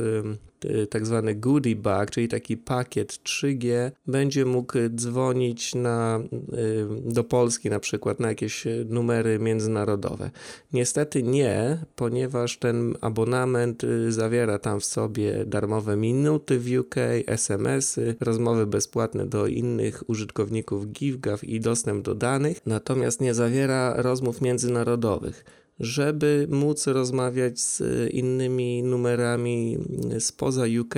Y, 0.66 0.88
tak 0.88 1.06
zwany 1.06 1.36
goodie 1.36 1.76
bag, 1.76 2.12
czyli 2.12 2.28
taki 2.28 2.58
pakiet 2.58 3.12
3G, 3.14 3.92
będzie 4.08 4.46
mógł 4.46 4.74
dzwonić 4.96 5.76
na, 5.76 6.20
y, 6.54 7.14
do 7.14 7.24
Polski 7.24 7.70
na 7.70 7.80
przykład 7.80 8.20
na 8.20 8.28
jakieś 8.28 8.68
numery 8.90 9.40
międzynarodowe. 9.40 10.32
Niestety 10.74 11.24
nie, 11.24 11.78
ponieważ 11.96 12.58
ten 12.58 12.96
abonament 13.02 13.84
y, 13.84 14.12
zawiera 14.12 14.60
tam 14.60 14.80
w 14.80 14.86
sobie 14.86 15.46
darmowe 15.46 15.98
minuty 15.98 16.60
w 16.60 16.80
UK, 16.80 16.96
SMS-y, 17.28 18.16
rozmowy 18.20 18.66
bezpłatne 18.66 19.26
do 19.26 19.48
innych 19.48 20.10
użytkowników 20.10 20.92
GiveGav 20.92 21.44
i 21.44 21.60
dostęp 21.60 22.06
do 22.06 22.16
danych, 22.16 22.62
natomiast 22.66 23.22
nie 23.22 23.34
zawiera 23.34 23.94
rozmów 23.98 24.42
międzynarodowych 24.44 25.46
żeby 25.80 26.48
móc 26.50 26.88
rozmawiać 26.88 27.60
z 27.60 27.84
innymi 28.12 28.84
numerami 28.84 29.78
spoza 30.20 30.64
UK, 30.82 30.96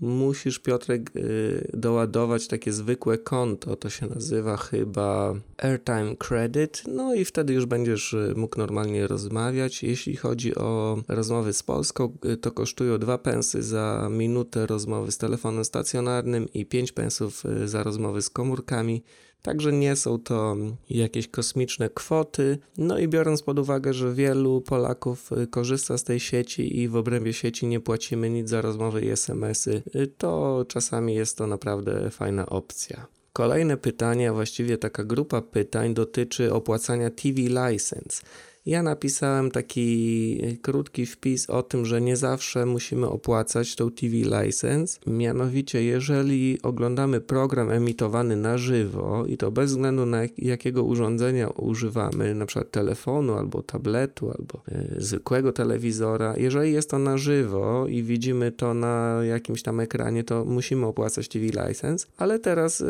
musisz 0.00 0.58
Piotrek 0.58 1.16
y, 1.16 1.70
doładować 1.74 2.48
takie 2.48 2.72
zwykłe 2.72 3.18
konto, 3.18 3.76
to 3.76 3.90
się 3.90 4.06
nazywa 4.06 4.56
chyba 4.56 5.34
Airtime 5.56 6.16
Credit, 6.16 6.82
no 6.86 7.14
i 7.14 7.24
wtedy 7.24 7.52
już 7.52 7.66
będziesz 7.66 8.12
y, 8.12 8.34
mógł 8.36 8.58
normalnie 8.58 9.06
rozmawiać. 9.06 9.82
Jeśli 9.82 10.16
chodzi 10.16 10.54
o 10.54 10.98
rozmowy 11.08 11.52
z 11.52 11.62
Polską, 11.62 12.16
to 12.40 12.52
kosztują 12.52 12.98
2 12.98 13.18
pensy 13.18 13.62
za 13.62 14.08
minutę 14.10 14.66
rozmowy 14.66 15.12
z 15.12 15.18
telefonem 15.18 15.64
stacjonarnym 15.64 16.48
i 16.54 16.66
5 16.66 16.92
pensów 16.92 17.44
za 17.64 17.82
rozmowy 17.82 18.22
z 18.22 18.30
komórkami. 18.30 19.02
Także 19.42 19.72
nie 19.72 19.96
są 19.96 20.18
to 20.18 20.56
jakieś 20.90 21.28
kosmiczne 21.28 21.90
kwoty. 21.90 22.58
No 22.78 22.98
i 22.98 23.08
biorąc 23.08 23.42
pod 23.42 23.58
uwagę, 23.58 23.94
że 23.94 24.14
wielu 24.14 24.60
Polaków 24.60 25.32
y, 25.32 25.46
korzysta 25.46 25.98
z 25.98 26.04
tej 26.04 26.20
sieci 26.20 26.78
i 26.78 26.88
w 26.88 26.96
obrębie 26.96 27.32
sieci 27.32 27.66
nie 27.66 27.80
płacimy 27.80 28.30
nic 28.30 28.48
za 28.48 28.60
rozmowy 28.60 29.00
i 29.00 29.08
SMS-y, 29.08 29.82
y, 29.94 30.06
to 30.18 30.64
czasami 30.68 31.14
jest 31.14 31.38
to 31.38 31.46
naprawdę 31.46 32.10
fajna 32.10 32.46
opcja. 32.46 33.06
Kolejne 33.32 33.76
pytanie, 33.76 34.30
a 34.30 34.32
właściwie 34.32 34.78
taka 34.78 35.04
grupa 35.04 35.42
pytań 35.42 35.94
dotyczy 35.94 36.54
opłacania 36.54 37.10
TV 37.10 37.40
License. 37.40 38.22
Ja 38.66 38.82
napisałem 38.82 39.50
taki 39.50 40.40
e, 40.42 40.56
krótki 40.56 41.06
wpis 41.06 41.50
o 41.50 41.62
tym, 41.62 41.86
że 41.86 42.00
nie 42.00 42.16
zawsze 42.16 42.66
musimy 42.66 43.08
opłacać 43.08 43.76
tą 43.76 43.90
TV 43.90 44.42
license. 44.42 45.00
Mianowicie, 45.06 45.84
jeżeli 45.84 46.58
oglądamy 46.62 47.20
program 47.20 47.70
emitowany 47.70 48.36
na 48.36 48.58
żywo 48.58 49.26
i 49.26 49.36
to 49.36 49.50
bez 49.50 49.70
względu 49.70 50.06
na 50.06 50.22
jakiego 50.38 50.84
urządzenia 50.84 51.48
używamy, 51.48 52.34
na 52.34 52.46
przykład 52.46 52.70
telefonu 52.70 53.34
albo 53.34 53.62
tabletu 53.62 54.30
albo 54.38 54.62
y, 54.68 54.94
zwykłego 54.98 55.52
telewizora, 55.52 56.34
jeżeli 56.36 56.72
jest 56.72 56.90
to 56.90 56.98
na 56.98 57.18
żywo 57.18 57.86
i 57.86 58.02
widzimy 58.02 58.52
to 58.52 58.74
na 58.74 59.20
jakimś 59.24 59.62
tam 59.62 59.80
ekranie, 59.80 60.24
to 60.24 60.44
musimy 60.44 60.86
opłacać 60.86 61.28
TV 61.28 61.68
license, 61.68 62.06
ale 62.16 62.38
teraz 62.38 62.84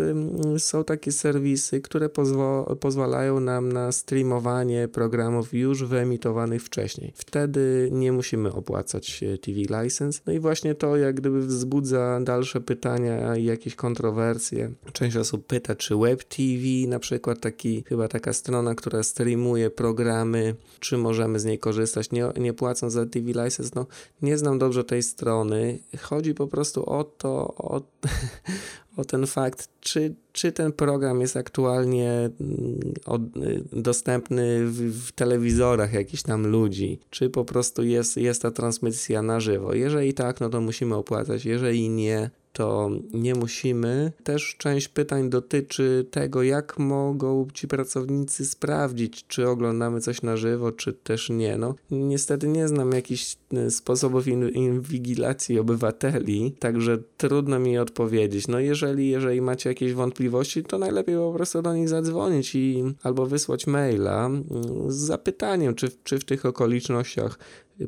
są 0.59 0.85
takie 0.85 1.13
serwisy, 1.13 1.81
które 1.81 2.09
pozwalają 2.81 3.41
nam 3.41 3.73
na 3.73 3.93
streamowanie 3.93 4.89
programów 4.89 5.51
już 5.59 5.85
wyemitowanych 5.85 6.63
wcześniej. 6.63 7.13
Wtedy 7.15 7.89
nie 7.93 8.13
musimy 8.13 8.53
opłacać 8.53 9.25
TV 9.43 9.83
license. 9.83 10.21
No 10.27 10.33
i 10.33 10.41
właśnie 10.41 10.75
to 10.75 10.97
jak 10.97 11.15
gdyby 11.15 11.41
wzbudza 11.41 12.21
dalsze 12.21 12.61
pytania 12.61 13.37
i 13.37 13.45
jakieś 13.45 13.75
kontrowersje. 13.75 14.73
Część 14.93 15.17
osób 15.17 15.47
pyta, 15.47 15.75
czy 15.75 15.97
Web 15.97 16.25
TV, 16.25 16.89
na 16.89 16.99
przykład 16.99 17.41
taki, 17.41 17.85
chyba 17.89 18.09
taka 18.09 18.33
strona, 18.33 18.75
która 18.75 19.03
streamuje 19.03 19.71
programy, 19.71 20.55
czy 20.81 20.99
możemy 20.99 21.41
z 21.41 21.45
niej 21.45 21.59
korzystać, 21.59 22.11
nie, 22.11 22.27
nie 22.37 22.53
płacąc 22.53 22.93
za 22.93 23.07
TV 23.07 23.27
license. 23.27 23.71
No, 23.75 23.87
nie 24.23 24.39
znam 24.39 24.59
dobrze 24.59 24.85
tej 24.85 25.03
strony. 25.03 25.79
Chodzi 26.01 26.35
po 26.35 26.47
prostu 26.47 26.91
o 26.91 27.05
to, 27.05 27.55
o, 27.57 27.83
o 28.99 29.05
ten 29.05 29.27
fakt, 29.27 29.69
czy, 29.81 30.15
czy 30.33 30.53
ten 30.53 30.73
program 30.73 31.21
jest 31.21 31.37
aktualnie 31.37 32.31
mm, 32.41 32.95
od, 33.07 33.37
y, 33.37 33.65
dostępny 33.73 34.67
w, 34.67 35.07
w, 35.07 35.13
telewizorach 35.13 35.93
jakichś 35.93 36.23
tam 36.23 36.47
ludzi, 36.47 37.01
czy 37.11 37.31
po 37.31 37.45
prostu 37.45 37.83
jest, 37.83 38.17
jest 38.17 38.43
ta 38.43 38.51
transmisja 38.51 39.23
na 39.23 39.41
żywo. 39.41 39.75
Jeżeli 39.75 40.15
tak, 40.15 40.41
no 40.41 40.49
to 40.49 40.61
musimy 40.61 40.95
opłacać, 40.95 41.45
jeżeli 41.45 41.89
nie, 41.91 42.31
to 42.59 42.91
nie 43.13 43.35
musimy. 43.35 44.13
Też 44.25 44.57
część 44.59 44.89
pytań 44.89 45.31
dotyczy 45.31 46.07
tego, 46.11 46.43
jak 46.43 46.79
mogą 46.79 47.47
ci 47.55 47.69
pracownicy 47.69 48.47
sprawdzić, 48.47 49.27
czy 49.27 49.49
oglądamy 49.49 50.01
coś 50.01 50.23
na 50.23 50.37
żywo, 50.37 50.73
czy 50.73 50.93
też 50.93 51.31
nie. 51.31 51.59
No, 51.59 51.75
niestety 51.91 52.49
nie 52.49 52.69
znam 52.69 52.93
jakichś 52.93 53.37
e, 53.53 53.71
sposobów 53.71 54.27
inwigilacji 54.53 55.59
obywateli, 55.59 56.53
także 56.59 56.99
trudno 57.17 57.59
mi 57.59 57.79
odpowiedzieć. 57.79 58.49
No, 58.49 58.59
jeżeli, 58.59 59.09
jeżeli 59.09 59.41
macie 59.41 59.71
jakieś 59.71 59.93
wątpliwości, 59.93 60.65
to 60.65 60.79
najlepiej 60.79 61.17
po 61.17 61.33
prostu 61.33 61.63
do 61.63 61.75
nich 61.75 61.89
zadzwonić 61.89 62.55
i 62.55 62.85
albo 63.03 63.27
wysłać 63.27 63.67
maila 63.67 64.27
mm, 64.27 64.45
z 64.89 64.97
zapytaniem, 64.97 65.75
czy, 65.75 65.89
czy 66.05 66.19
w 66.19 66.25
tych 66.25 66.47
okolicznościach 66.47 67.39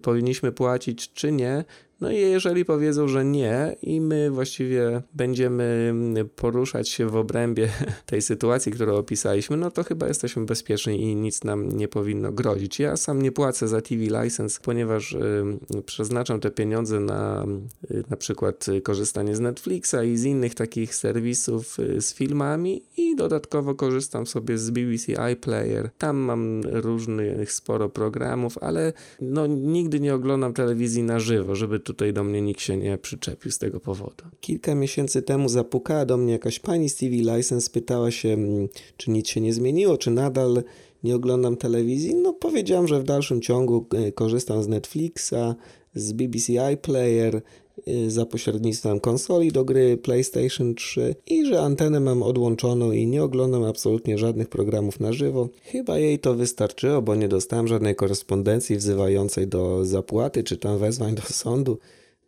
powinniśmy 0.03 0.53
płacić, 0.53 1.13
czy 1.13 1.33
nie. 1.33 1.65
No 2.01 2.11
i 2.11 2.17
jeżeli 2.17 2.65
powiedzą, 2.65 3.09
że 3.09 3.25
nie, 3.25 3.77
i 3.83 4.01
my 4.01 4.31
właściwie 4.31 5.03
będziemy 5.15 5.95
poruszać 6.37 6.89
się 6.89 7.07
w 7.07 7.17
obrębie 7.17 7.69
tej 8.07 8.23
sytuacji, 8.23 8.73
którą 8.73 8.95
opisaliśmy, 8.95 9.57
no 9.57 9.71
to 9.71 9.85
chyba 9.85 10.09
jesteśmy 10.09 10.45
bezpieczni 10.45 11.03
i 11.03 11.17
nic 11.17 11.45
nam 11.45 11.69
nie 11.69 11.89
powinno 11.89 12.33
grozić. 12.33 12.79
Ja 12.79 12.97
sam 12.97 13.23
nie 13.23 13.33
płacę 13.33 13.69
za 13.69 13.81
TV 13.81 14.23
license, 14.23 14.61
ponieważ 14.63 15.13
y, 15.13 15.83
przeznaczam 15.87 16.41
te 16.41 16.51
pieniądze 16.51 17.01
na 17.01 17.47
y, 17.91 18.05
na 18.11 18.17
przykład 18.17 18.67
korzystanie 18.83 19.37
z 19.37 19.41
Netflixa 19.41 19.97
i 20.07 20.17
z 20.17 20.25
innych 20.25 20.55
takich 20.55 20.95
serwisów 20.95 21.79
y, 21.79 22.01
z 22.01 22.15
filmami 22.15 22.83
i 22.97 23.17
dodatkowo 23.17 23.75
korzystam 23.75 24.27
sobie 24.27 24.59
z 24.59 24.71
BBC 24.71 25.21
iPlayer. 25.21 25.91
Tam 25.99 26.17
mam 26.17 26.61
różnych 26.65 27.53
sporo 27.53 27.89
programów, 27.89 28.59
ale 28.59 28.93
no 29.21 29.47
nigdy 29.47 30.01
nie 30.01 30.15
oglądam 30.15 30.53
telewizji 30.53 31.03
na 31.03 31.21
żywo, 31.21 31.55
żeby 31.55 31.81
tutaj 31.91 32.13
do 32.13 32.25
mnie 32.25 32.43
nikt 32.43 32.61
się 32.61 32.77
nie 32.77 32.99
przyczepił 32.99 33.51
z 33.51 33.59
tego 33.59 33.81
powodu. 33.81 34.25
Kilka 34.41 34.75
miesięcy 34.75 35.23
temu 35.23 35.49
zapukała 35.49 36.05
do 36.05 36.17
mnie 36.17 36.33
jakaś 36.33 36.59
pani 36.59 36.91
TV 36.91 37.37
License, 37.37 37.71
pytała 37.71 38.11
się, 38.11 38.29
mm, 38.29 38.69
czy 38.97 39.11
nic 39.11 39.29
się 39.29 39.41
nie 39.41 39.53
zmieniło, 39.53 39.99
czy 39.99 40.11
nadal 40.11 40.63
nie 41.05 41.17
oglądam 41.17 41.57
telewizji. 41.57 42.15
No 42.15 42.33
powiedziałem, 42.33 42.89
że 42.89 43.01
w 43.01 43.05
dalszym 43.05 43.41
ciągu 43.41 43.87
e, 43.95 44.13
korzystam 44.13 44.63
z 44.63 44.69
Netflixa, 44.69 45.55
z 45.95 46.13
BBC 46.13 46.65
iPlayer, 46.65 47.43
za 48.09 48.27
pośrednictwem 48.27 49.01
konsoli 49.01 49.53
do 49.53 49.65
gry 49.65 49.97
PlayStation 49.97 50.75
3 50.75 51.15
i 51.27 51.47
że 51.47 51.61
antenę 51.61 52.01
mam 52.01 52.23
odłączoną 52.23 52.93
i 52.93 53.07
nie 53.07 53.23
oglądam 53.23 53.65
absolutnie 53.65 54.19
żadnych 54.19 54.49
programów 54.49 55.01
na 55.01 55.13
żywo. 55.13 55.49
Chyba 55.63 55.99
jej 55.99 56.19
to 56.19 56.35
wystarczyło, 56.35 57.03
bo 57.03 57.15
nie 57.15 57.29
dostałem 57.29 57.69
żadnej 57.69 57.95
korespondencji 57.95 58.77
wzywającej 58.77 59.47
do 59.47 59.85
zapłaty 59.85 60.45
czy 60.45 60.57
tam 60.57 60.79
wezwań 60.79 61.15
do 61.15 61.23
sądu. 61.23 61.79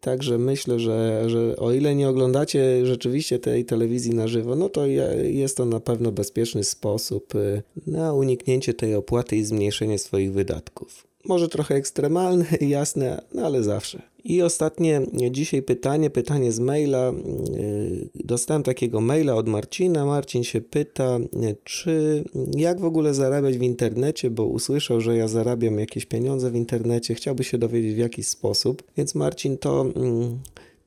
Także 0.03 0.39
myślę, 0.39 0.81
że, 0.81 1.25
że 1.31 1.57
o 1.57 1.73
ile 1.73 1.95
nie 1.95 2.09
oglądacie 2.09 2.87
rzeczywiście 2.87 3.39
tej 3.39 3.65
telewizji 3.65 4.15
na 4.15 4.29
żywo, 4.29 4.57
no 4.57 4.69
to 4.69 4.87
jest 5.23 5.57
to 5.57 5.65
na 5.65 5.81
pewno 5.81 6.13
bezpieczny 6.13 6.65
sposób 6.65 7.35
y, 7.35 7.63
na 7.87 8.15
uniknięcie 8.15 8.75
tej 8.75 8.95
opłaty 8.95 9.37
i 9.37 9.45
zmniejszenie 9.45 9.99
swoich 9.99 10.33
wydatków. 10.33 11.07
Może 11.25 11.49
trochę 11.49 11.75
ekstremalne, 11.75 12.45
jasne, 12.61 13.23
no 13.35 13.47
ale 13.47 13.63
zawsze. 13.63 14.03
I 14.25 14.43
ostatnie 14.43 15.03
dzisiaj 15.31 15.63
pytanie, 15.63 16.11
pytanie 16.11 16.53
z 16.53 16.61
maila. 16.61 17.13
Yy, 17.57 18.09
dostałem 18.15 18.63
takiego 18.63 19.01
maila 19.01 19.35
od 19.35 19.49
Marcina. 19.49 20.07
Marcin 20.07 20.45
się 20.45 20.61
pyta, 20.61 21.19
czy 21.65 22.25
jak 22.57 22.81
w 22.81 22.85
ogóle 22.85 23.15
zarabiać 23.15 23.59
w 23.59 23.63
internecie, 23.63 24.31
bo 24.31 24.45
usłyszał, 24.45 25.01
że 25.01 25.17
ja 25.17 25.29
zarabiam 25.29 25.79
jakieś 25.79 26.07
pieniądze 26.07 26.51
w 26.51 26.57
internecie, 26.57 27.15
chciałby 27.15 27.45
się 27.45 27.59
dowiedzieć 27.59 27.95
w 27.95 27.99
jaki 27.99 28.25
sposób. 28.25 28.83
Więc 28.97 29.15
Marcin 29.15 29.59
to 29.59 29.87
mm, 29.97 30.39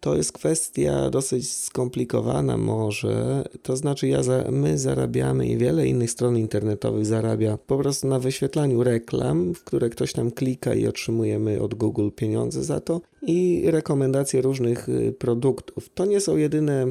to 0.06 0.16
jest 0.16 0.32
kwestia 0.32 1.10
dosyć 1.10 1.52
skomplikowana 1.52 2.58
może. 2.58 3.44
To 3.64 3.78
znaczy 3.78 4.08
ja 4.08 4.24
za, 4.24 4.44
my 4.52 4.78
zarabiamy 4.78 5.48
i 5.48 5.58
wiele 5.58 5.88
innych 5.88 6.12
stron 6.12 6.38
internetowych 6.38 7.06
zarabia 7.06 7.58
po 7.58 7.78
prostu 7.78 8.08
na 8.08 8.20
wyświetlaniu 8.20 8.84
reklam, 8.84 9.54
w 9.54 9.64
które 9.64 9.90
ktoś 9.90 10.14
tam 10.14 10.32
klika 10.32 10.74
i 10.74 10.88
otrzymujemy 10.88 11.62
od 11.62 11.74
Google 11.74 12.10
pieniądze 12.16 12.64
za 12.64 12.80
to 12.80 13.02
i 13.28 13.64
rekomendacje 13.72 14.42
różnych 14.42 14.90
y, 14.90 15.14
produktów. 15.20 15.90
To 15.94 16.06
nie 16.06 16.22
są 16.22 16.38
jedyne 16.38 16.88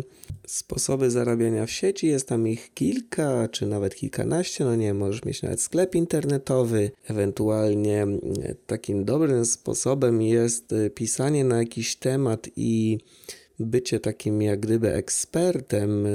sposoby 0.47 1.11
zarabiania 1.11 1.67
w 1.67 1.71
sieci, 1.71 2.07
jest 2.07 2.29
tam 2.29 2.49
ich 2.49 2.75
kilka, 2.75 3.49
czy 3.49 3.67
nawet 3.67 3.95
kilkanaście. 3.95 4.65
No 4.65 4.77
nie, 4.77 4.95
możesz 4.95 5.25
mieć 5.25 5.43
nawet 5.43 5.61
sklep 5.61 5.95
internetowy. 5.95 6.91
Ewentualnie 7.09 8.07
y, 8.07 8.57
takim 8.67 9.05
dobrym 9.05 9.45
sposobem 9.45 10.23
jest 10.23 10.73
y, 10.73 10.91
pisanie 10.91 11.45
na 11.45 11.59
jakiś 11.59 11.97
temat 11.97 12.49
i 12.57 12.99
bycie 13.59 14.01
takim 14.01 14.43
jak 14.43 14.61
gdyby 14.61 14.93
ekspertem 14.93 16.07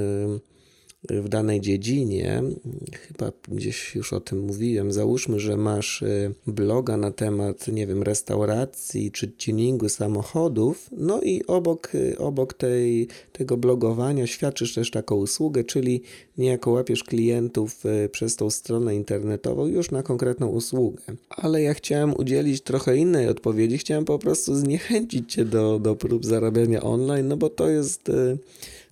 w 1.03 1.29
danej 1.29 1.61
dziedzinie, 1.61 2.43
chyba 2.91 3.31
gdzieś 3.47 3.95
już 3.95 4.13
o 4.13 4.19
tym 4.19 4.39
mówiłem, 4.39 4.91
załóżmy, 4.91 5.39
że 5.39 5.57
masz 5.57 6.01
y, 6.01 6.33
bloga 6.47 6.97
na 6.97 7.11
temat, 7.11 7.67
nie 7.67 7.87
wiem, 7.87 8.03
restauracji 8.03 9.11
czy 9.11 9.27
tuningu 9.27 9.89
samochodów, 9.89 10.89
no 10.91 11.21
i 11.21 11.45
obok, 11.47 11.95
y, 11.95 12.17
obok 12.17 12.53
tej, 12.53 13.07
tego 13.31 13.57
blogowania 13.57 14.27
świadczysz 14.27 14.73
też 14.73 14.91
taką 14.91 15.15
usługę, 15.15 15.63
czyli 15.63 16.01
niejako 16.37 16.71
łapiesz 16.71 17.03
klientów 17.03 17.85
y, 17.85 18.09
przez 18.09 18.35
tą 18.35 18.49
stronę 18.49 18.95
internetową 18.95 19.67
już 19.67 19.91
na 19.91 20.03
konkretną 20.03 20.47
usługę. 20.47 21.01
Ale 21.29 21.61
ja 21.61 21.73
chciałem 21.73 22.13
udzielić 22.17 22.61
trochę 22.61 22.97
innej 22.97 23.27
odpowiedzi, 23.27 23.77
chciałem 23.77 24.05
po 24.05 24.19
prostu 24.19 24.55
zniechęcić 24.55 25.33
Cię 25.33 25.45
do, 25.45 25.79
do 25.79 25.95
prób 25.95 26.25
zarabiania 26.25 26.83
online, 26.83 27.27
no 27.27 27.37
bo 27.37 27.49
to 27.49 27.69
jest 27.69 28.11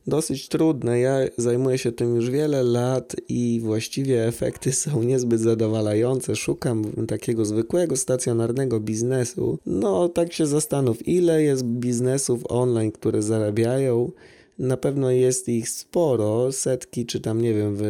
dosyć 0.07 0.47
trudne. 0.47 0.99
Ja 0.99 1.17
zajmuję 1.37 1.77
się 1.77 1.91
tym 1.91 2.15
już 2.15 2.29
wiele 2.29 2.63
lat 2.63 3.15
i 3.29 3.61
właściwie 3.63 4.27
efekty 4.27 4.71
są 4.71 5.03
niezbyt 5.11 5.41
zadowalające. 5.41 6.35
Szukam 6.35 6.83
takiego 7.07 7.45
zwykłego, 7.45 7.97
stacjonarnego 7.97 8.79
biznesu. 8.79 9.59
No, 9.65 10.09
tak 10.09 10.33
się 10.33 10.45
zastanów, 10.45 11.07
ile 11.07 11.43
jest 11.43 11.63
biznesów 11.63 12.41
online, 12.49 12.91
które 12.91 13.21
zarabiają 13.21 14.11
na 14.59 14.77
pewno 14.77 15.11
jest 15.11 15.49
ich 15.49 15.69
sporo, 15.69 16.51
setki, 16.51 17.05
czy 17.05 17.19
tam 17.19 17.41
nie 17.41 17.53
wiem, 17.53 17.75
w, 17.77 17.83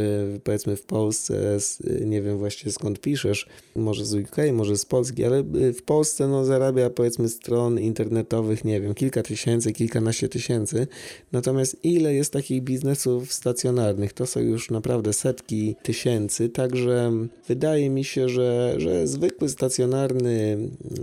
powiedzmy 0.43 0.75
w 0.75 0.83
Polsce, 0.83 1.57
nie 2.05 2.21
wiem 2.21 2.37
właśnie 2.37 2.71
skąd 2.71 2.99
piszesz, 2.99 3.47
może 3.75 4.05
z 4.05 4.13
UK, 4.13 4.35
może 4.53 4.77
z 4.77 4.85
Polski, 4.85 5.25
ale 5.25 5.43
w 5.73 5.81
Polsce 5.81 6.27
no 6.27 6.45
zarabia 6.45 6.89
powiedzmy 6.89 7.29
stron 7.29 7.79
internetowych, 7.79 8.65
nie 8.65 8.81
wiem, 8.81 8.93
kilka 8.93 9.23
tysięcy, 9.23 9.73
kilkanaście 9.73 10.29
tysięcy. 10.29 10.87
Natomiast 11.31 11.77
ile 11.83 12.13
jest 12.13 12.33
takich 12.33 12.63
biznesów 12.63 13.33
stacjonarnych? 13.33 14.13
To 14.13 14.25
są 14.25 14.39
już 14.39 14.71
naprawdę 14.71 15.13
setki 15.13 15.75
tysięcy, 15.83 16.49
także 16.49 17.11
wydaje 17.47 17.89
mi 17.89 18.03
się, 18.03 18.29
że, 18.29 18.75
że 18.77 19.07
zwykły 19.07 19.49
stacjonarny 19.49 20.57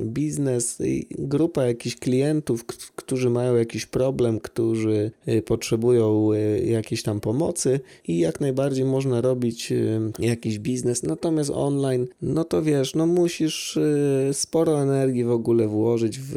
biznes, 0.05 0.79
grupa 1.18 1.66
jakichś 1.66 1.96
klientów, 1.96 2.64
którzy 2.96 3.31
mają 3.31 3.57
jakiś 3.57 3.87
problem, 3.87 4.40
którzy 4.40 5.11
po 5.46 5.54
potrzebują 5.55 6.33
e, 6.33 6.59
jakiejś 6.59 7.03
tam 7.03 7.21
pomocy 7.21 7.81
i 8.09 8.19
jak 8.19 8.40
najbardziej 8.40 8.85
można 8.85 9.21
robić 9.21 9.73
e, 9.73 9.77
jakiś 10.19 10.59
biznes. 10.59 11.03
Natomiast 11.03 11.51
online, 11.51 12.07
no 12.23 12.45
to 12.45 12.62
wiesz, 12.62 12.95
no 12.95 13.07
musisz 13.07 13.77
e, 13.77 14.35
sporo 14.35 14.83
energii 14.83 15.25
w 15.25 15.31
ogóle 15.31 15.69
włożyć 15.69 16.21
w 16.21 16.37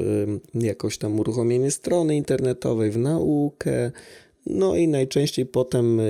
jakoś 0.54 0.98
tam 0.98 1.20
uruchomienie 1.20 1.72
strony 1.72 2.16
internetowej, 2.16 2.92
w 2.92 2.98
naukę. 2.98 3.92
No 4.46 4.76
i 4.76 4.88
najczęściej 4.88 5.46
potem 5.46 6.02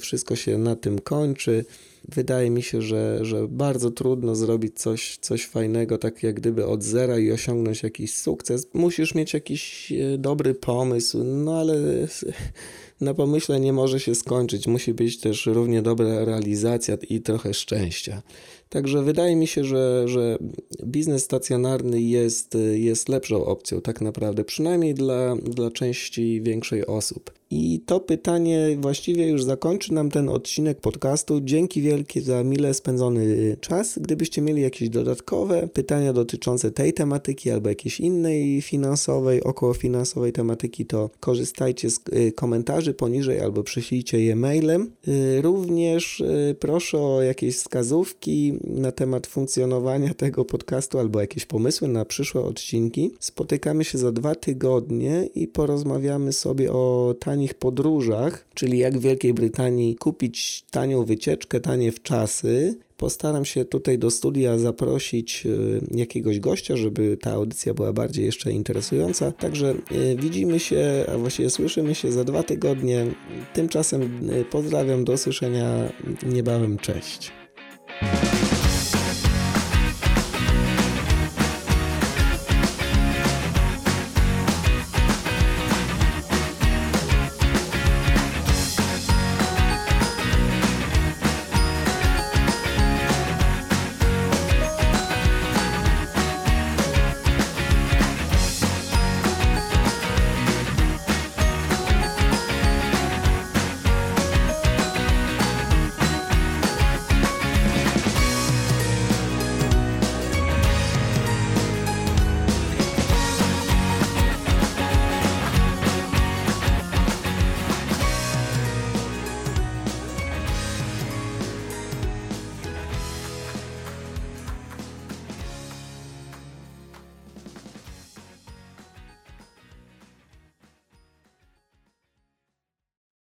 wszystko 0.00 0.36
się 0.36 0.58
na 0.58 0.76
tym 0.76 0.98
kończy. 0.98 1.64
Wydaje 2.08 2.50
mi 2.50 2.62
się, 2.62 2.82
że, 2.82 3.18
że 3.22 3.48
bardzo 3.48 3.90
trudno 3.90 4.34
zrobić 4.34 4.78
coś, 4.78 5.18
coś 5.20 5.46
fajnego, 5.46 5.98
tak 5.98 6.22
jak 6.22 6.34
gdyby 6.34 6.66
od 6.66 6.82
zera 6.82 7.18
i 7.18 7.32
osiągnąć 7.32 7.82
jakiś 7.82 8.14
sukces. 8.14 8.66
Musisz 8.74 9.14
mieć 9.14 9.34
jakiś 9.34 9.92
e, 9.92 10.18
dobry 10.18 10.54
pomysł, 10.54 11.24
no 11.24 11.58
ale 11.58 11.76
na 13.00 13.14
pomyśle 13.14 13.60
nie 13.60 13.72
może 13.72 14.00
się 14.00 14.14
skończyć. 14.14 14.66
Musi 14.66 14.94
być 14.94 15.20
też 15.20 15.46
równie 15.46 15.82
dobra 15.82 16.24
realizacja 16.24 16.96
i 17.10 17.20
trochę 17.20 17.54
szczęścia. 17.54 18.22
Także 18.68 19.02
wydaje 19.02 19.36
mi 19.36 19.46
się, 19.46 19.64
że, 19.64 20.08
że 20.08 20.38
biznes 20.84 21.22
stacjonarny 21.22 22.02
jest, 22.02 22.56
jest 22.74 23.08
lepszą 23.08 23.44
opcją, 23.44 23.80
tak 23.80 24.00
naprawdę, 24.00 24.44
przynajmniej 24.44 24.94
dla, 24.94 25.36
dla 25.36 25.70
części 25.70 26.42
większej 26.42 26.86
osób. 26.86 27.35
I 27.58 27.80
to 27.86 28.00
pytanie 28.00 28.76
właściwie 28.80 29.28
już 29.28 29.44
zakończy 29.44 29.94
nam 29.94 30.10
ten 30.10 30.28
odcinek 30.28 30.80
podcastu. 30.80 31.40
Dzięki 31.40 31.82
wielkie 31.82 32.20
za 32.20 32.44
mile 32.44 32.74
spędzony 32.74 33.56
czas. 33.60 33.98
Gdybyście 33.98 34.42
mieli 34.42 34.62
jakieś 34.62 34.88
dodatkowe 34.88 35.68
pytania 35.68 36.12
dotyczące 36.12 36.70
tej 36.70 36.92
tematyki 36.92 37.50
albo 37.50 37.68
jakiejś 37.68 38.00
innej 38.00 38.62
finansowej, 38.62 39.42
okołofinansowej 39.42 40.32
tematyki, 40.32 40.86
to 40.86 41.10
korzystajcie 41.20 41.90
z 41.90 42.00
y, 42.12 42.32
komentarzy 42.32 42.94
poniżej 42.94 43.40
albo 43.40 43.62
przyślijcie 43.62 44.20
je 44.20 44.36
mailem. 44.36 44.90
Y, 45.08 45.42
również 45.42 46.20
y, 46.20 46.56
proszę 46.60 46.98
o 46.98 47.22
jakieś 47.22 47.56
wskazówki 47.56 48.58
na 48.64 48.92
temat 48.92 49.26
funkcjonowania 49.26 50.14
tego 50.14 50.44
podcastu 50.44 50.98
albo 50.98 51.20
jakieś 51.20 51.46
pomysły 51.46 51.88
na 51.88 52.04
przyszłe 52.04 52.40
odcinki. 52.40 53.10
Spotykamy 53.20 53.84
się 53.84 53.98
za 53.98 54.12
dwa 54.12 54.34
tygodnie 54.34 55.28
i 55.34 55.48
porozmawiamy 55.48 56.32
sobie 56.32 56.72
o 56.72 57.14
tanich 57.46 57.54
podróżach, 57.54 58.46
czyli 58.54 58.78
jak 58.78 58.98
w 58.98 59.00
Wielkiej 59.00 59.34
Brytanii 59.34 59.96
kupić 59.96 60.64
tanią 60.70 61.04
wycieczkę, 61.04 61.60
tanie 61.60 61.92
w 61.92 62.02
czasy. 62.02 62.78
Postaram 62.96 63.44
się 63.44 63.64
tutaj 63.64 63.98
do 63.98 64.10
studia 64.10 64.58
zaprosić 64.58 65.46
y, 65.46 65.80
jakiegoś 65.90 66.40
gościa, 66.40 66.76
żeby 66.76 67.16
ta 67.16 67.32
audycja 67.32 67.74
była 67.74 67.92
bardziej 67.92 68.24
jeszcze 68.24 68.52
interesująca. 68.52 69.32
Także 69.32 69.74
y, 69.92 70.16
widzimy 70.16 70.60
się, 70.60 71.06
a 71.14 71.18
właściwie 71.18 71.50
słyszymy 71.50 71.94
się 71.94 72.12
za 72.12 72.24
dwa 72.24 72.42
tygodnie. 72.42 73.06
Tymczasem 73.54 74.30
y, 74.30 74.44
pozdrawiam, 74.44 75.04
do 75.04 75.12
usłyszenia 75.12 75.92
niebawem, 76.22 76.78
cześć. 76.78 77.32